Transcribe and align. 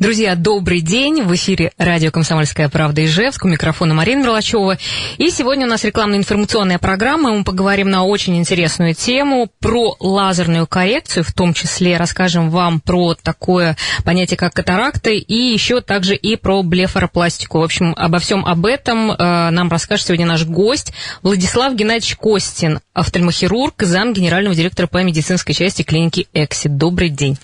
Друзья, 0.00 0.34
добрый 0.34 0.80
день. 0.80 1.22
В 1.24 1.34
эфире 1.34 1.72
радио 1.76 2.10
«Комсомольская 2.10 2.70
правда» 2.70 3.04
Ижевск. 3.04 3.44
У 3.44 3.48
микрофона 3.48 3.92
Марина 3.92 4.22
Мерлачева. 4.22 4.78
И 5.18 5.28
сегодня 5.28 5.66
у 5.66 5.68
нас 5.68 5.84
рекламно-информационная 5.84 6.78
программа. 6.78 7.32
Мы 7.32 7.44
поговорим 7.44 7.90
на 7.90 8.04
очень 8.04 8.38
интересную 8.38 8.94
тему 8.94 9.50
про 9.60 9.96
лазерную 10.00 10.66
коррекцию. 10.66 11.22
В 11.22 11.34
том 11.34 11.52
числе 11.52 11.98
расскажем 11.98 12.48
вам 12.48 12.80
про 12.80 13.14
такое 13.14 13.76
понятие, 14.02 14.38
как 14.38 14.54
катаракты. 14.54 15.18
И 15.18 15.34
еще 15.34 15.82
также 15.82 16.14
и 16.16 16.36
про 16.36 16.62
блефаропластику. 16.62 17.58
В 17.58 17.64
общем, 17.64 17.92
обо 17.94 18.20
всем 18.20 18.46
об 18.46 18.64
этом 18.64 19.10
э, 19.10 19.50
нам 19.50 19.68
расскажет 19.68 20.06
сегодня 20.06 20.24
наш 20.24 20.46
гость 20.46 20.94
Владислав 21.22 21.74
Геннадьевич 21.74 22.16
Костин, 22.16 22.80
офтальмохирург, 22.94 23.74
зам 23.82 24.14
генерального 24.14 24.56
директора 24.56 24.86
по 24.86 25.02
медицинской 25.02 25.54
части 25.54 25.82
клиники 25.82 26.26
«Эксит». 26.32 26.78
Добрый 26.78 27.10
день. 27.10 27.36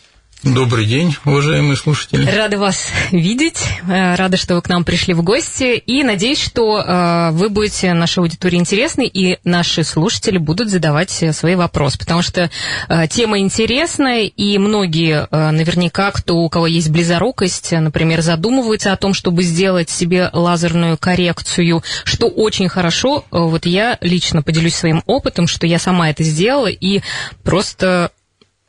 Добрый 0.42 0.84
день, 0.84 1.16
уважаемые 1.24 1.76
слушатели. 1.76 2.30
Рада 2.30 2.58
вас 2.58 2.88
видеть, 3.10 3.58
э, 3.88 4.14
рада, 4.16 4.36
что 4.36 4.54
вы 4.54 4.62
к 4.62 4.68
нам 4.68 4.84
пришли 4.84 5.14
в 5.14 5.22
гости, 5.22 5.76
и 5.78 6.04
надеюсь, 6.04 6.40
что 6.40 6.78
э, 6.78 7.30
вы 7.32 7.48
будете 7.48 7.95
нашей 7.95 8.18
аудитории 8.18 8.59
интересны, 8.59 9.06
и 9.06 9.38
наши 9.45 9.82
слушатели 9.82 10.36
будут 10.36 10.68
задавать 10.68 11.10
свои 11.32 11.54
вопросы, 11.54 11.98
потому 11.98 12.20
что 12.20 12.50
э, 12.88 13.09
тема 13.09 13.38
интересная, 13.38 14.24
и 14.24 14.59
многие 14.59 15.26
наверняка, 15.30 16.10
кто, 16.10 16.37
у 16.37 16.48
кого 16.50 16.66
есть 16.66 16.90
близорукость, 16.90 17.73
например, 17.73 18.20
задумываются 18.20 18.92
о 18.92 18.96
том, 18.96 19.14
чтобы 19.14 19.42
сделать 19.42 19.88
себе 19.88 20.28
лазерную 20.32 20.98
коррекцию, 20.98 21.82
что 22.04 22.28
очень 22.28 22.68
хорошо. 22.68 23.24
Вот 23.30 23.64
я 23.64 23.96
лично 24.02 24.42
поделюсь 24.42 24.74
своим 24.74 25.02
опытом, 25.06 25.46
что 25.46 25.66
я 25.66 25.78
сама 25.78 26.10
это 26.10 26.23
сделала, 26.23 26.68
и 26.68 27.01
просто 27.42 28.10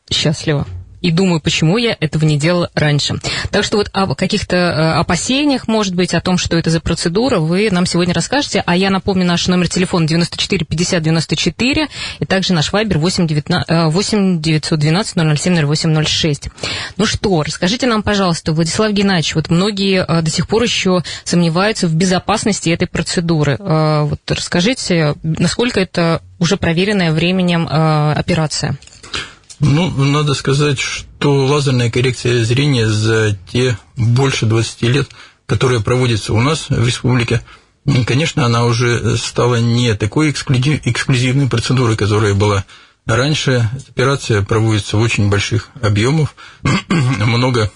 счастлива 0.10 0.66
и 1.02 1.12
думаю, 1.12 1.40
почему 1.40 1.78
я 1.78 1.96
этого 2.00 2.26
не 2.26 2.38
делала 2.38 2.70
раньше. 2.74 3.20
Так 3.52 3.64
что 3.64 3.78
вот 3.78 3.90
о 3.94 4.16
каких-то 4.16 4.56
э, 4.56 4.92
опасениях, 5.00 5.68
может 5.68 5.96
быть, 5.96 6.14
о 6.14 6.22
том, 6.22 6.38
что 6.38 6.58
это 6.58 6.70
за 6.70 6.80
процедура, 6.80 7.40
вы 7.40 7.70
нам 7.72 7.86
сегодня 7.86 8.14
расскажете. 8.14 8.64
А 8.66 8.76
я 8.76 8.90
напомню 8.90 9.26
наш 9.26 9.48
номер 9.48 9.68
телефона 9.68 10.08
94 10.08 10.66
50 10.66 11.04
94 11.04 11.88
и 12.20 12.26
также 12.26 12.54
наш 12.54 12.72
вайбер 12.72 12.98
8, 12.98 13.28
19, 13.28 13.94
8 13.94 14.42
912 14.42 15.40
007 15.40 15.66
0806. 15.66 16.50
Ну 16.98 17.06
что, 17.06 17.44
расскажите 17.44 17.88
нам, 17.88 18.04
пожалуйста, 18.04 18.54
Владислав 18.54 18.92
Геннадьевич, 18.92 19.36
вот 19.36 19.50
многие 19.50 20.06
э, 20.08 20.22
до 20.22 20.32
сих 20.32 20.48
пор 20.48 20.64
еще 20.64 21.04
сомневаются 21.24 21.88
в 21.88 21.96
безопасности 21.96 22.70
этой 22.70 22.88
процедуры. 22.88 23.58
Э, 23.60 24.04
вот 24.04 24.20
расскажите, 24.30 25.16
насколько 25.24 25.80
это 25.80 26.22
уже 26.40 26.58
проверенная 26.58 27.12
временем 27.12 27.68
операция? 27.68 28.78
Ну, 29.60 29.90
надо 29.90 30.34
сказать, 30.36 30.80
что 30.80 31.46
лазерная 31.46 31.90
коррекция 31.90 32.44
зрения 32.44 32.88
за 32.88 33.38
те 33.52 33.78
больше 33.96 34.46
20 34.46 34.82
лет, 34.84 35.10
которые 35.48 35.82
проводятся 35.82 36.34
у 36.34 36.42
нас 36.42 36.70
в 36.70 36.86
республике, 36.86 37.42
конечно, 38.06 38.46
она 38.46 38.66
уже 38.66 39.18
стала 39.18 39.56
не 39.56 39.96
такой 39.96 40.32
эксклюзивной 40.32 41.50
процедурой, 41.50 41.96
которая 41.96 42.36
была 42.36 42.66
раньше. 43.06 43.70
Операция 43.90 44.44
проводится 44.44 44.98
в 44.98 45.02
очень 45.02 45.30
больших 45.30 45.70
объемах, 45.82 46.36
много 46.90 47.72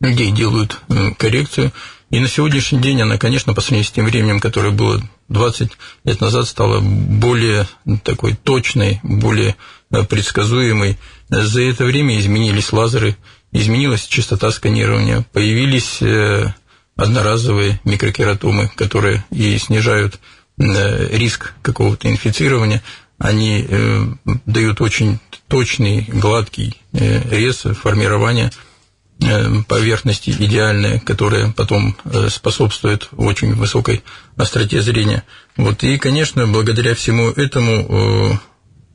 людей 0.00 0.30
делают 0.30 0.78
коррекцию, 1.18 1.72
и 2.10 2.18
на 2.18 2.28
сегодняшний 2.28 2.80
день 2.80 3.00
она, 3.00 3.16
конечно, 3.16 3.54
по 3.54 3.60
сравнению 3.60 3.88
с 3.88 3.92
тем 3.92 4.06
временем, 4.06 4.40
которое 4.40 4.72
было 4.72 5.02
20 5.30 5.70
лет 6.04 6.20
назад, 6.20 6.46
стала 6.46 6.80
более 6.80 7.66
такой 8.02 8.34
точной, 8.34 9.00
более 9.02 9.56
э, 9.90 10.02
предсказуемой. 10.02 10.98
За 11.28 11.62
это 11.62 11.84
время 11.84 12.18
изменились 12.18 12.72
лазеры, 12.72 13.16
изменилась 13.52 14.06
частота 14.06 14.50
сканирования, 14.50 15.24
появились 15.32 16.02
э, 16.02 16.52
одноразовые 16.96 17.80
микрокератомы, 17.84 18.70
которые 18.74 19.24
и 19.30 19.56
снижают 19.56 20.18
э, 20.58 21.16
риск 21.16 21.54
какого-то 21.62 22.10
инфицирования, 22.10 22.82
они 23.18 23.68
дают 24.46 24.80
очень 24.80 25.18
точный, 25.46 26.06
гладкий 26.08 26.80
рез 26.92 27.66
формирования– 27.82 28.50
поверхности 29.68 30.30
идеальные, 30.30 31.00
которые 31.00 31.52
потом 31.52 31.96
э, 32.04 32.28
способствуют 32.30 33.08
очень 33.16 33.54
высокой 33.54 34.02
остроте 34.36 34.80
зрения. 34.80 35.24
Вот. 35.56 35.82
И, 35.84 35.98
конечно, 35.98 36.46
благодаря 36.46 36.94
всему 36.94 37.28
этому 37.30 38.38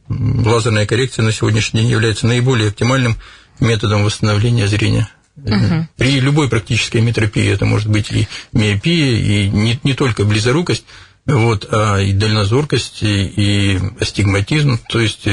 э, 0.09 0.13
лазерная 0.49 0.85
коррекция 0.85 1.23
на 1.23 1.31
сегодняшний 1.31 1.81
день 1.81 1.91
является 1.91 2.27
наиболее 2.27 2.69
оптимальным 2.69 3.17
методом 3.59 4.03
восстановления 4.03 4.67
зрения. 4.67 5.09
Угу. 5.37 5.87
При 5.97 6.19
любой 6.19 6.49
практической 6.49 7.01
метропии 7.01 7.47
это 7.47 7.65
может 7.65 7.89
быть 7.89 8.11
и 8.11 8.27
миопия, 8.53 9.17
и 9.17 9.49
не, 9.49 9.79
не 9.83 9.93
только 9.93 10.23
близорукость, 10.23 10.85
вот, 11.25 11.67
а 11.71 11.99
и 11.99 12.13
дальнозоркость, 12.13 13.03
и, 13.03 13.25
и 13.25 13.79
астигматизм, 13.99 14.79
то 14.87 14.99
есть 14.99 15.27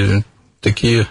такие 0.60 1.06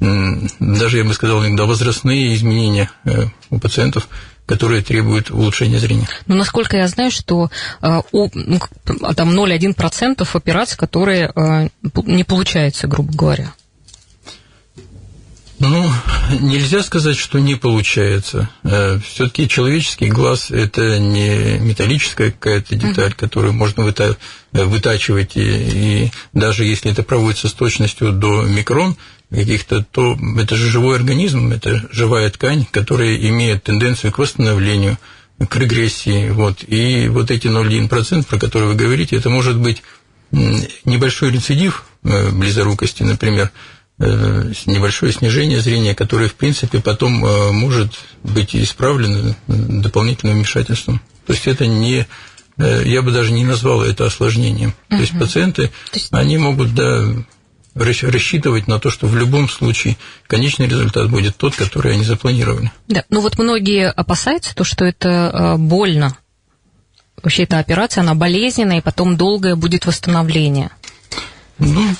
даже, 0.00 0.98
я 0.98 1.04
бы 1.04 1.12
сказал, 1.12 1.44
иногда 1.44 1.66
возрастные 1.66 2.34
изменения 2.34 2.90
э, 3.04 3.26
у 3.50 3.58
пациентов, 3.58 4.08
которые 4.46 4.82
требуют 4.82 5.30
улучшения 5.30 5.78
зрения. 5.78 6.08
Ну, 6.26 6.36
насколько 6.36 6.76
я 6.76 6.88
знаю, 6.88 7.10
что 7.10 7.50
э, 7.82 8.00
у, 8.12 8.28
ну, 8.32 8.58
там 9.14 9.38
0,1% 9.38 10.26
операций, 10.32 10.78
которые 10.78 11.30
э, 11.34 11.68
не 12.06 12.24
получаются, 12.24 12.88
грубо 12.88 13.12
говоря. 13.12 13.52
Нельзя 16.40 16.82
сказать, 16.82 17.16
что 17.16 17.38
не 17.38 17.54
получается. 17.54 18.48
Все-таки 18.62 19.48
человеческий 19.48 20.08
глаз 20.08 20.50
это 20.50 20.98
не 20.98 21.58
металлическая 21.58 22.30
какая-то 22.30 22.74
деталь, 22.76 23.12
которую 23.12 23.52
можно 23.52 23.84
вытачивать, 24.52 25.36
и, 25.36 26.04
и 26.04 26.10
даже 26.32 26.64
если 26.64 26.90
это 26.90 27.02
проводится 27.02 27.48
с 27.48 27.52
точностью 27.52 28.12
до 28.12 28.42
микрон, 28.42 28.96
каких-то, 29.30 29.84
то 29.84 30.18
это 30.38 30.56
же 30.56 30.70
живой 30.70 30.96
организм, 30.96 31.52
это 31.52 31.86
живая 31.92 32.30
ткань, 32.30 32.66
которая 32.70 33.16
имеет 33.16 33.62
тенденцию 33.64 34.12
к 34.12 34.18
восстановлению, 34.18 34.98
к 35.48 35.56
регрессии. 35.56 36.30
Вот. 36.30 36.64
И 36.66 37.08
вот 37.08 37.30
эти 37.30 37.46
0,1%, 37.46 38.26
про 38.26 38.38
которые 38.38 38.70
вы 38.70 38.74
говорите, 38.74 39.16
это 39.16 39.30
может 39.30 39.56
быть 39.56 39.82
небольшой 40.32 41.32
рецидив 41.32 41.84
э, 42.04 42.30
близорукости, 42.30 43.02
например, 43.02 43.46
э, 43.46 43.79
небольшое 44.00 45.12
снижение 45.12 45.60
зрения, 45.60 45.94
которое, 45.94 46.28
в 46.28 46.34
принципе, 46.34 46.80
потом 46.80 47.24
э, 47.24 47.52
может 47.52 47.92
быть 48.22 48.56
исправлено 48.56 49.36
дополнительным 49.46 50.36
вмешательством. 50.36 51.00
То 51.26 51.32
есть 51.34 51.46
это 51.46 51.66
не 51.66 52.06
я 52.56 53.00
бы 53.00 53.10
даже 53.10 53.32
не 53.32 53.44
назвал 53.44 53.82
это 53.82 54.04
осложнением. 54.04 54.74
Uh-huh. 54.90 54.96
То 54.96 55.00
есть 55.00 55.18
пациенты, 55.18 55.70
есть... 55.94 56.08
они 56.12 56.36
могут 56.36 56.74
да, 56.74 57.06
рассчитывать 57.74 58.66
на 58.66 58.78
то, 58.78 58.90
что 58.90 59.06
в 59.06 59.16
любом 59.16 59.48
случае 59.48 59.96
конечный 60.26 60.66
результат 60.66 61.10
будет 61.10 61.36
тот, 61.36 61.54
который 61.54 61.94
они 61.94 62.04
запланировали. 62.04 62.70
Да, 62.88 63.04
ну 63.08 63.20
вот 63.20 63.38
многие 63.38 63.90
опасаются 63.90 64.54
то, 64.54 64.64
что 64.64 64.84
это 64.84 65.08
э, 65.08 65.56
больно. 65.56 66.16
Вообще 67.22 67.44
эта 67.44 67.58
операция, 67.58 68.02
она 68.02 68.14
болезненная, 68.14 68.78
и 68.78 68.82
потом 68.82 69.16
долгое 69.16 69.54
будет 69.54 69.86
восстановление. 69.86 70.70
Ну, 71.58 71.94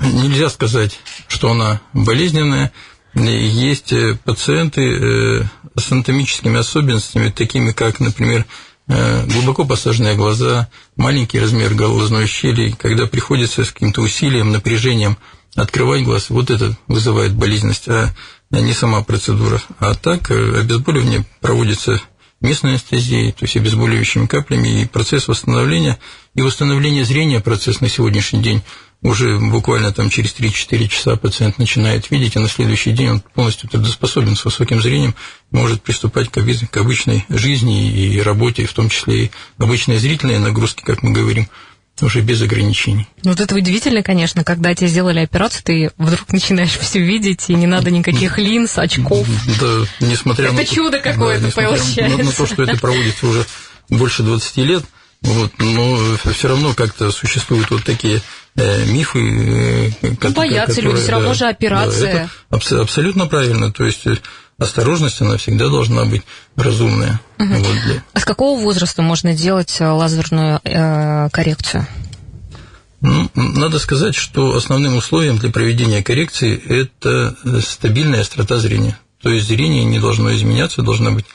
нельзя 0.00 0.48
сказать, 0.48 0.98
что 1.28 1.50
она 1.50 1.80
болезненная. 1.92 2.72
Есть 3.14 3.92
э, 3.92 4.18
пациенты 4.24 4.82
э, 4.82 5.42
с 5.78 5.92
анатомическими 5.92 6.58
особенностями, 6.58 7.30
такими 7.30 7.70
как, 7.70 8.00
например, 8.00 8.44
Э, 8.86 9.24
глубоко 9.26 9.64
посаженные 9.64 10.14
глаза, 10.14 10.68
маленький 10.96 11.40
размер 11.40 11.74
глазной 11.74 12.26
щели, 12.26 12.70
когда 12.72 13.06
приходится 13.06 13.64
с 13.64 13.72
каким-то 13.72 14.02
усилием, 14.02 14.52
напряжением 14.52 15.16
открывать 15.56 16.02
глаз, 16.02 16.28
вот 16.28 16.50
это 16.50 16.76
вызывает 16.86 17.34
болезненность, 17.34 17.88
а 17.88 18.12
не 18.50 18.74
сама 18.74 19.02
процедура. 19.02 19.62
А 19.78 19.94
так 19.94 20.30
обезболивание 20.30 21.24
проводится 21.40 22.00
местной 22.42 22.72
анестезией, 22.72 23.32
то 23.32 23.44
есть 23.44 23.56
обезболивающими 23.56 24.26
каплями, 24.26 24.82
и 24.82 24.86
процесс 24.86 25.28
восстановления 25.28 25.98
и 26.34 26.42
восстановления 26.42 27.04
зрения, 27.04 27.40
процесс 27.40 27.80
на 27.80 27.88
сегодняшний 27.88 28.42
день 28.42 28.62
уже 29.04 29.38
буквально 29.38 29.92
там 29.92 30.08
через 30.08 30.34
3-4 30.34 30.88
часа 30.88 31.16
пациент 31.16 31.58
начинает 31.58 32.10
видеть, 32.10 32.36
а 32.36 32.40
на 32.40 32.48
следующий 32.48 32.90
день 32.92 33.10
он 33.10 33.20
полностью 33.20 33.68
трудоспособен 33.68 34.34
с 34.34 34.44
высоким 34.44 34.80
зрением, 34.80 35.14
может 35.50 35.82
приступать 35.82 36.30
к 36.30 36.38
обычной 36.38 37.24
жизни 37.28 37.92
и 37.92 38.20
работе, 38.20 38.64
в 38.64 38.72
том 38.72 38.88
числе 38.88 39.26
и 39.26 39.30
обычные 39.58 39.98
зрительные 39.98 40.38
нагрузки, 40.38 40.82
как 40.82 41.02
мы 41.02 41.12
говорим, 41.12 41.48
уже 42.00 42.22
без 42.22 42.40
ограничений. 42.40 43.06
Ну, 43.22 43.32
вот 43.32 43.40
это 43.40 43.54
удивительно, 43.54 44.02
конечно, 44.02 44.42
когда 44.42 44.74
тебе 44.74 44.88
сделали 44.88 45.20
операцию, 45.20 45.62
ты 45.62 45.90
вдруг 45.98 46.32
начинаешь 46.32 46.76
все 46.78 46.98
видеть, 46.98 47.44
и 47.48 47.54
не 47.54 47.66
надо 47.66 47.90
никаких 47.90 48.38
линз, 48.38 48.78
очков. 48.78 49.28
Да, 49.60 49.84
несмотря 50.00 50.46
это 50.46 50.54
на... 50.54 50.60
Это 50.62 50.74
чудо 50.74 50.98
какое-то 50.98 51.46
да, 51.46 51.52
получается. 51.52 52.16
На, 52.16 52.24
на 52.24 52.32
то, 52.32 52.46
что 52.46 52.62
это 52.62 52.78
проводится 52.78 53.26
уже 53.26 53.44
больше 53.90 54.22
20 54.22 54.56
лет, 54.58 54.84
вот, 55.20 55.52
но 55.58 56.16
все 56.32 56.48
равно 56.48 56.74
как-то 56.74 57.10
существуют 57.12 57.70
вот 57.70 57.84
такие 57.84 58.22
мифы. 58.56 59.18
Э, 59.18 59.90
ну, 60.02 60.30
боятся 60.30 60.76
которые, 60.76 60.92
люди, 60.92 61.02
все 61.02 61.12
равно 61.12 61.28
да, 61.28 61.34
же 61.34 61.44
операция. 61.46 62.30
Да, 62.50 62.56
это 62.56 62.80
абсолютно 62.80 63.26
правильно. 63.26 63.72
То 63.72 63.84
есть 63.84 64.04
осторожность, 64.58 65.20
она 65.20 65.36
всегда 65.36 65.68
должна 65.68 66.04
быть 66.04 66.22
разумная. 66.56 67.20
Угу. 67.38 67.48
Вот 67.48 67.82
для... 67.84 68.04
А 68.12 68.20
с 68.20 68.24
какого 68.24 68.60
возраста 68.60 69.02
можно 69.02 69.34
делать 69.34 69.76
лазерную 69.80 70.60
э, 70.64 71.28
коррекцию? 71.30 71.86
Ну, 73.00 73.30
надо 73.34 73.78
сказать, 73.78 74.14
что 74.14 74.54
основным 74.54 74.96
условием 74.96 75.36
для 75.36 75.50
проведения 75.50 76.02
коррекции 76.02 76.56
это 76.56 77.36
стабильная 77.60 78.22
острота 78.22 78.56
зрения. 78.56 78.98
То 79.20 79.30
есть 79.30 79.46
зрение 79.46 79.84
не 79.84 79.98
должно 79.98 80.34
изменяться, 80.34 80.80
должно 80.80 81.12
быть, 81.12 81.26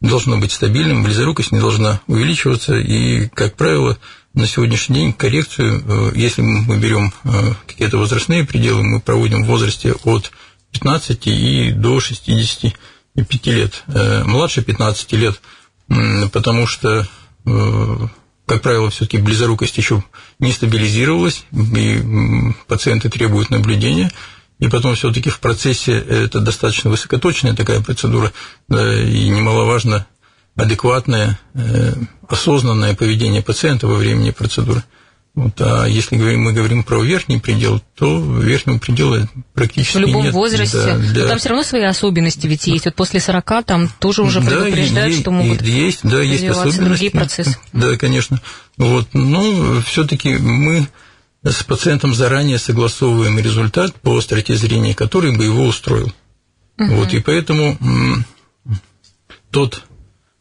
должно 0.00 0.36
быть 0.36 0.52
стабильным, 0.52 1.02
близорукость 1.02 1.52
не 1.52 1.60
должна 1.60 2.00
увеличиваться. 2.06 2.74
И, 2.74 3.28
как 3.28 3.54
правило, 3.54 3.98
на 4.34 4.48
сегодняшний 4.48 4.96
день 4.96 5.12
коррекцию, 5.12 5.84
э, 5.86 6.12
если 6.16 6.42
мы 6.42 6.76
берем 6.76 7.12
э, 7.24 7.54
какие-то 7.66 7.98
возрастные 7.98 8.44
пределы, 8.44 8.82
мы 8.82 9.00
проводим 9.00 9.44
в 9.44 9.46
возрасте 9.46 9.94
от 10.04 10.32
15 10.72 11.26
и 11.28 11.70
до 11.70 12.00
65 12.00 13.46
лет. 13.46 13.84
Э, 13.86 14.24
младше 14.24 14.62
15 14.62 15.12
лет, 15.12 15.40
потому 16.32 16.66
что 16.66 17.06
как 18.46 18.62
правило, 18.62 18.88
все-таки 18.88 19.18
близорукость 19.18 19.76
еще 19.76 20.02
не 20.38 20.50
стабилизировалась, 20.50 21.44
и 21.52 22.02
пациенты 22.66 23.10
требуют 23.10 23.50
наблюдения. 23.50 24.10
И 24.60 24.68
потом 24.68 24.94
все-таки 24.94 25.28
в 25.28 25.40
процессе 25.40 25.92
это 25.92 26.40
достаточно 26.40 26.88
высокоточная 26.88 27.54
такая 27.54 27.82
процедура, 27.82 28.32
и 28.70 29.28
немаловажно 29.28 30.06
адекватное, 30.56 31.38
э, 31.54 31.94
осознанное 32.28 32.94
поведение 32.94 33.42
пациента 33.42 33.86
во 33.86 33.96
времени 33.96 34.30
процедуры. 34.30 34.82
Вот, 35.34 35.60
а 35.60 35.86
если 35.86 36.16
мы 36.16 36.52
говорим 36.52 36.84
про 36.84 37.02
верхний 37.02 37.38
предел, 37.38 37.82
то 37.96 38.20
верхнего 38.20 38.78
предела 38.78 39.28
практически 39.52 39.96
нет. 39.96 40.06
В 40.06 40.08
любом 40.08 40.24
нет. 40.26 40.32
возрасте. 40.32 40.76
Да, 40.76 40.96
да. 40.96 41.22
Но 41.22 41.28
там 41.28 41.38
все 41.38 41.48
равно 41.48 41.64
свои 41.64 41.82
особенности 41.82 42.46
ведь 42.46 42.68
есть. 42.68 42.84
Вот 42.84 42.94
после 42.94 43.18
40 43.18 43.64
там 43.64 43.88
тоже 43.98 44.22
уже 44.22 44.40
да, 44.40 44.46
предупреждают, 44.46 45.16
и, 45.16 45.20
что 45.20 45.32
могут 45.32 45.62
есть, 45.62 46.00
да, 46.04 46.22
есть 46.22 46.44
особенности. 46.44 46.80
другие 46.80 47.10
процессы. 47.10 47.56
Да, 47.72 47.96
конечно. 47.96 48.40
Вот, 48.76 49.08
но 49.12 49.82
все-таки 49.84 50.34
мы 50.34 50.86
с 51.42 51.64
пациентом 51.64 52.14
заранее 52.14 52.58
согласовываем 52.58 53.36
результат 53.38 53.92
по 54.00 54.16
остроте 54.16 54.54
зрения, 54.54 54.94
который 54.94 55.36
бы 55.36 55.44
его 55.44 55.64
устроил. 55.64 56.12
Угу. 56.78 56.94
Вот, 56.94 57.12
и 57.12 57.18
поэтому 57.18 57.76
тот 59.50 59.82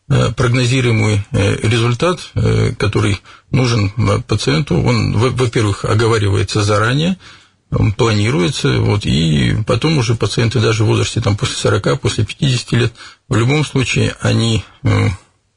прогнозируемый 0.07 1.21
э, 1.31 1.55
результат, 1.67 2.19
э, 2.35 2.73
который 2.77 3.21
нужен 3.51 3.91
пациенту, 4.27 4.81
он, 4.81 5.13
во-первых, 5.17 5.85
оговаривается 5.85 6.61
заранее, 6.61 7.17
он 7.71 7.93
планируется, 7.93 8.79
вот, 8.79 9.05
и 9.05 9.55
потом 9.65 9.97
уже 9.97 10.15
пациенты 10.15 10.59
даже 10.59 10.83
в 10.83 10.87
возрасте 10.87 11.21
там, 11.21 11.37
после 11.37 11.55
40, 11.55 11.99
после 12.01 12.25
50 12.25 12.71
лет, 12.73 12.93
в 13.29 13.35
любом 13.35 13.65
случае 13.65 14.15
они 14.19 14.63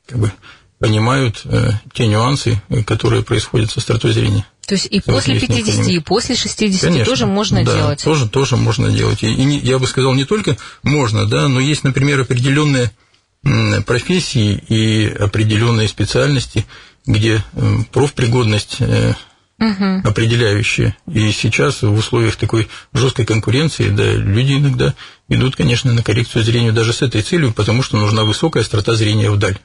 как 0.06 0.18
бы, 0.18 0.32
понимают 0.78 1.44
те 1.92 2.06
нюансы, 2.06 2.62
которые 2.86 3.22
происходят 3.22 3.70
со 3.70 3.80
остротой 3.80 4.12
зрения. 4.12 4.46
То 4.66 4.74
есть 4.74 4.86
и 4.86 5.00
после 5.00 5.38
50, 5.38 5.86
и 5.88 5.98
после 6.00 6.34
60 6.34 6.80
Конечно, 6.80 7.04
тоже 7.04 7.26
можно 7.26 7.64
да, 7.64 7.72
делать? 7.72 8.02
Тоже, 8.02 8.28
тоже 8.28 8.56
можно 8.56 8.90
делать. 8.90 9.22
И, 9.22 9.28
и 9.28 9.66
я 9.66 9.78
бы 9.78 9.86
сказал, 9.86 10.14
не 10.14 10.24
только 10.24 10.56
можно, 10.82 11.26
да, 11.26 11.48
но 11.48 11.60
есть, 11.60 11.84
например, 11.84 12.20
определенные 12.20 12.90
профессии 13.86 14.62
и 14.68 15.08
определенные 15.08 15.88
специальности, 15.88 16.66
где 17.06 17.42
профпригодность 17.92 18.78
угу. 18.80 20.08
определяющая. 20.08 20.96
И 21.10 21.30
сейчас 21.32 21.82
в 21.82 21.92
условиях 21.92 22.36
такой 22.36 22.68
жесткой 22.92 23.26
конкуренции, 23.26 23.88
да, 23.88 24.12
люди 24.12 24.54
иногда 24.54 24.94
идут, 25.28 25.56
конечно, 25.56 25.92
на 25.92 26.02
коррекцию 26.02 26.44
зрения 26.44 26.72
даже 26.72 26.92
с 26.92 27.02
этой 27.02 27.22
целью, 27.22 27.52
потому 27.52 27.82
что 27.82 27.96
нужна 27.96 28.24
высокая 28.24 28.62
острота 28.62 28.94
зрения 28.94 29.30
вдаль. 29.30 29.58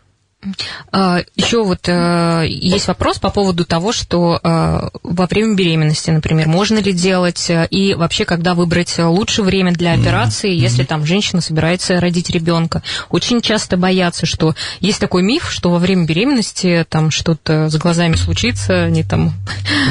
А, 0.91 1.21
Еще 1.35 1.63
вот 1.63 1.87
э, 1.87 2.45
есть 2.47 2.87
вопрос 2.87 3.19
по 3.19 3.29
поводу 3.29 3.63
того, 3.63 3.91
что 3.91 4.39
э, 4.41 4.89
во 5.03 5.27
время 5.27 5.55
беременности, 5.55 6.09
например, 6.09 6.47
можно 6.47 6.79
ли 6.79 6.93
делать, 6.93 7.49
э, 7.49 7.67
и 7.69 7.93
вообще, 7.93 8.25
когда 8.25 8.55
выбрать 8.55 8.97
лучшее 8.97 9.45
время 9.45 9.71
для 9.71 9.93
операции, 9.93 10.51
mm-hmm. 10.51 10.61
если 10.61 10.83
там 10.83 11.05
женщина 11.05 11.41
собирается 11.41 11.99
родить 11.99 12.29
ребенка. 12.31 12.81
Очень 13.09 13.41
часто 13.41 13.77
боятся, 13.77 14.25
что 14.25 14.55
есть 14.79 14.99
такой 14.99 15.21
миф, 15.21 15.51
что 15.51 15.69
во 15.69 15.77
время 15.77 16.05
беременности 16.05 16.85
там 16.89 17.11
что-то 17.11 17.69
с 17.69 17.75
глазами 17.77 18.15
случится, 18.15 18.83
они 18.83 19.03
там 19.03 19.33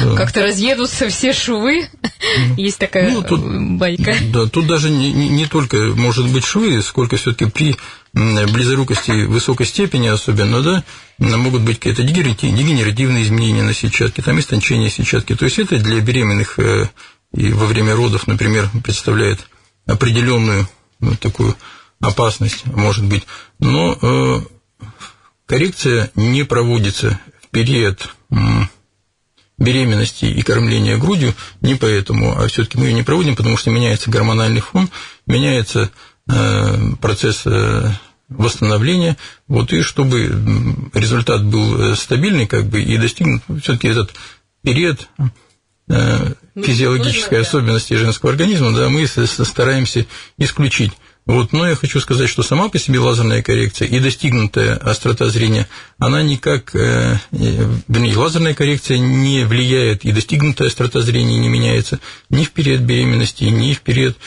да. 0.03 0.15
как-то 0.17 0.43
разъедутся 0.43 1.07
все 1.07 1.31
швы. 1.31 1.87
Есть 2.57 2.77
такая 2.77 3.11
ну, 3.11 3.23
тут, 3.23 3.41
байка. 3.77 4.15
Да, 4.33 4.47
тут 4.47 4.67
даже 4.67 4.89
не, 4.89 5.11
не 5.11 5.45
только 5.45 5.77
может 5.95 6.27
быть 6.27 6.43
швы, 6.43 6.81
сколько 6.81 7.15
все-таки 7.15 7.49
при 7.49 7.77
близорукости 8.13 9.25
высокой 9.25 9.65
степени 9.65 10.07
особенно, 10.07 10.61
да, 10.61 10.83
могут 11.17 11.61
быть 11.61 11.79
какие-то 11.79 12.03
дегенеративные 12.03 13.23
изменения 13.23 13.63
на 13.63 13.73
сетчатке, 13.73 14.21
там 14.21 14.39
истончение 14.39 14.89
сетчатки. 14.89 15.35
То 15.35 15.45
есть 15.45 15.59
это 15.59 15.77
для 15.77 16.01
беременных 16.01 16.59
э, 16.59 16.89
и 17.33 17.53
во 17.53 17.65
время 17.65 17.95
родов, 17.95 18.27
например, 18.27 18.69
представляет 18.83 19.39
определенную 19.85 20.67
вот 20.99 21.19
такую 21.19 21.55
опасность, 22.01 22.65
может 22.65 23.05
быть. 23.05 23.23
Но 23.59 23.97
э, 24.01 24.41
коррекция 25.45 26.11
не 26.15 26.43
проводится 26.43 27.19
в 27.41 27.47
период 27.49 28.13
беременности 29.61 30.25
и 30.25 30.41
кормления 30.41 30.97
грудью 30.97 31.33
не 31.61 31.75
поэтому, 31.75 32.37
а 32.37 32.47
все-таки 32.47 32.77
мы 32.77 32.87
ее 32.87 32.93
не 32.93 33.03
проводим, 33.03 33.35
потому 33.35 33.57
что 33.57 33.69
меняется 33.69 34.09
гормональный 34.09 34.61
фон, 34.61 34.89
меняется 35.27 35.91
процесс 36.99 37.43
э, 37.45 37.91
восстановления, 38.29 39.17
вот, 39.47 39.73
и 39.73 39.81
чтобы 39.81 40.27
результат 40.93 41.45
был 41.45 41.81
э, 41.81 41.95
стабильный, 41.95 42.47
как 42.47 42.65
бы, 42.65 42.81
и 42.81 42.97
достигнут 42.97 43.43
все-таки 43.61 43.89
этот 43.89 44.13
период 44.63 45.09
ну, 45.17 45.29
физиологической 46.55 47.41
особенности 47.41 47.95
женского 47.95 48.31
организма, 48.31 48.71
да, 48.73 48.89
мы 48.89 49.05
стараемся 49.07 50.05
исключить. 50.37 50.93
Вот, 51.27 51.53
но 51.53 51.67
я 51.67 51.75
хочу 51.75 51.99
сказать, 51.99 52.29
что 52.29 52.41
сама 52.41 52.67
по 52.69 52.79
себе 52.79 52.99
лазерная 52.99 53.43
коррекция 53.43 53.87
и 53.87 53.99
достигнутая 53.99 54.75
острота 54.77 55.29
зрения, 55.29 55.67
она 55.99 56.23
никак, 56.23 56.75
э, 56.75 57.17
вернее, 57.31 58.17
лазерная 58.17 58.55
коррекция 58.55 58.97
не 58.97 59.45
влияет, 59.45 60.03
и 60.03 60.11
достигнутая 60.11 60.69
острота 60.69 61.01
зрения 61.01 61.37
не 61.37 61.47
меняется 61.47 61.99
ни 62.29 62.43
в 62.43 62.51
период 62.51 62.81
беременности, 62.81 63.43
ни 63.43 63.73
в 63.73 63.81
период 63.81 64.17
э, 64.17 64.19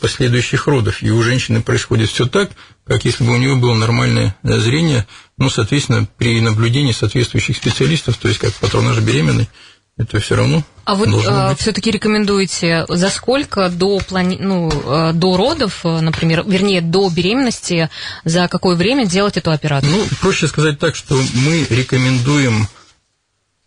последующих 0.00 0.66
родов. 0.66 1.02
И 1.02 1.10
у 1.10 1.22
женщины 1.22 1.60
происходит 1.60 2.08
все 2.10 2.26
так, 2.26 2.50
как 2.84 3.04
если 3.04 3.24
бы 3.24 3.32
у 3.32 3.36
нее 3.36 3.56
было 3.56 3.74
нормальное 3.74 4.36
э, 4.42 4.58
зрение, 4.58 5.06
ну, 5.36 5.50
соответственно, 5.50 6.06
при 6.16 6.40
наблюдении 6.40 6.92
соответствующих 6.92 7.56
специалистов, 7.56 8.16
то 8.16 8.28
есть 8.28 8.38
как 8.38 8.52
патронаж 8.54 8.98
беременной, 9.00 9.48
это 9.96 10.18
все 10.18 10.34
равно. 10.36 10.62
А 10.84 10.96
вы 10.96 11.06
э, 11.06 11.54
все-таки 11.56 11.90
рекомендуете 11.90 12.84
за 12.88 13.10
сколько 13.10 13.68
до 13.68 13.98
плани... 14.00 14.38
ну, 14.40 14.68
э, 14.70 15.12
до 15.12 15.36
родов, 15.36 15.80
э, 15.84 16.00
например, 16.00 16.44
вернее, 16.46 16.80
до 16.80 17.08
беременности, 17.10 17.90
за 18.24 18.48
какое 18.48 18.76
время 18.76 19.06
делать 19.06 19.36
эту 19.36 19.50
операцию? 19.50 19.90
Ну, 19.90 20.04
проще 20.20 20.46
сказать 20.46 20.78
так, 20.78 20.94
что 20.94 21.16
мы 21.34 21.66
рекомендуем, 21.70 22.68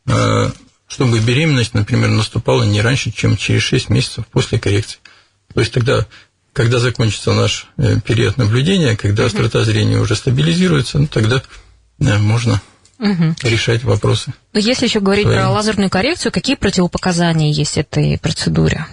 э, 0.06 0.52
чтобы 0.88 1.20
беременность, 1.20 1.74
например, 1.74 2.10
наступала 2.10 2.64
не 2.64 2.82
раньше, 2.82 3.12
чем 3.12 3.36
через 3.36 3.64
6 3.64 3.90
месяцев 3.90 4.26
после 4.28 4.60
коррекции. 4.60 5.00
То 5.54 5.62
есть 5.62 5.74
тогда, 5.74 6.06
когда 6.54 6.80
закончится 6.80 7.34
наш 7.34 7.68
э, 7.78 8.00
период 8.02 8.38
наблюдения, 8.38 8.96
когда 8.96 9.26
острота 9.26 9.64
зрения 9.64 9.98
уже 10.00 10.16
стабилизируется, 10.16 11.00
ну, 11.00 11.08
тогда 11.08 11.42
э, 12.00 12.18
можно 12.18 12.62
угу. 13.00 13.36
решать 13.44 13.84
вопросы. 13.84 14.34
Но 14.54 14.60
если 14.60 14.86
еще 14.86 15.00
говорить 15.00 15.26
свои. 15.26 15.38
про 15.38 15.50
лазерную 15.50 15.90
коррекцию, 15.90 16.32
какие 16.32 16.56
противопоказания 16.56 17.52
есть 17.52 17.78
этой 17.78 18.18
процедуре? 18.18 18.86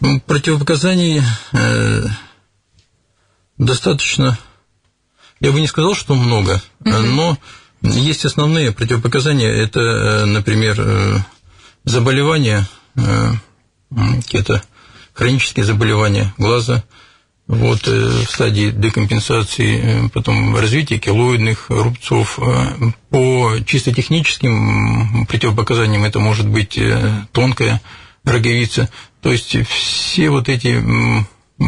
Ну, 0.00 0.20
противопоказаний 0.20 1.22
э, 1.52 2.04
достаточно, 3.58 4.38
я 5.40 5.52
бы 5.52 5.60
не 5.60 5.66
сказал, 5.66 5.94
что 5.94 6.14
много, 6.14 6.62
угу. 6.80 6.90
но 6.90 7.38
есть 7.82 8.24
основные 8.24 8.72
противопоказания. 8.72 9.48
Это, 9.48 9.80
э, 9.80 10.24
например, 10.24 11.24
заболевания, 11.84 12.66
какие-то 13.94 14.62
хронические 15.12 15.64
заболевания 15.64 16.32
глаза, 16.38 16.84
вот, 17.50 17.88
э, 17.88 18.24
в 18.26 18.30
стадии 18.30 18.70
декомпенсации, 18.70 19.80
э, 19.82 20.08
потом 20.10 20.54
развитие 20.54 21.00
килоидных 21.00 21.66
рубцов. 21.68 22.38
Э, 22.38 22.92
по 23.10 23.56
чисто 23.66 23.92
техническим 23.92 25.26
противопоказаниям 25.26 26.04
это 26.04 26.20
может 26.20 26.48
быть 26.48 26.78
тонкая 27.32 27.80
роговица. 28.22 28.88
То 29.20 29.32
есть 29.32 29.56
все 29.68 30.30
вот 30.30 30.48
эти 30.48 30.80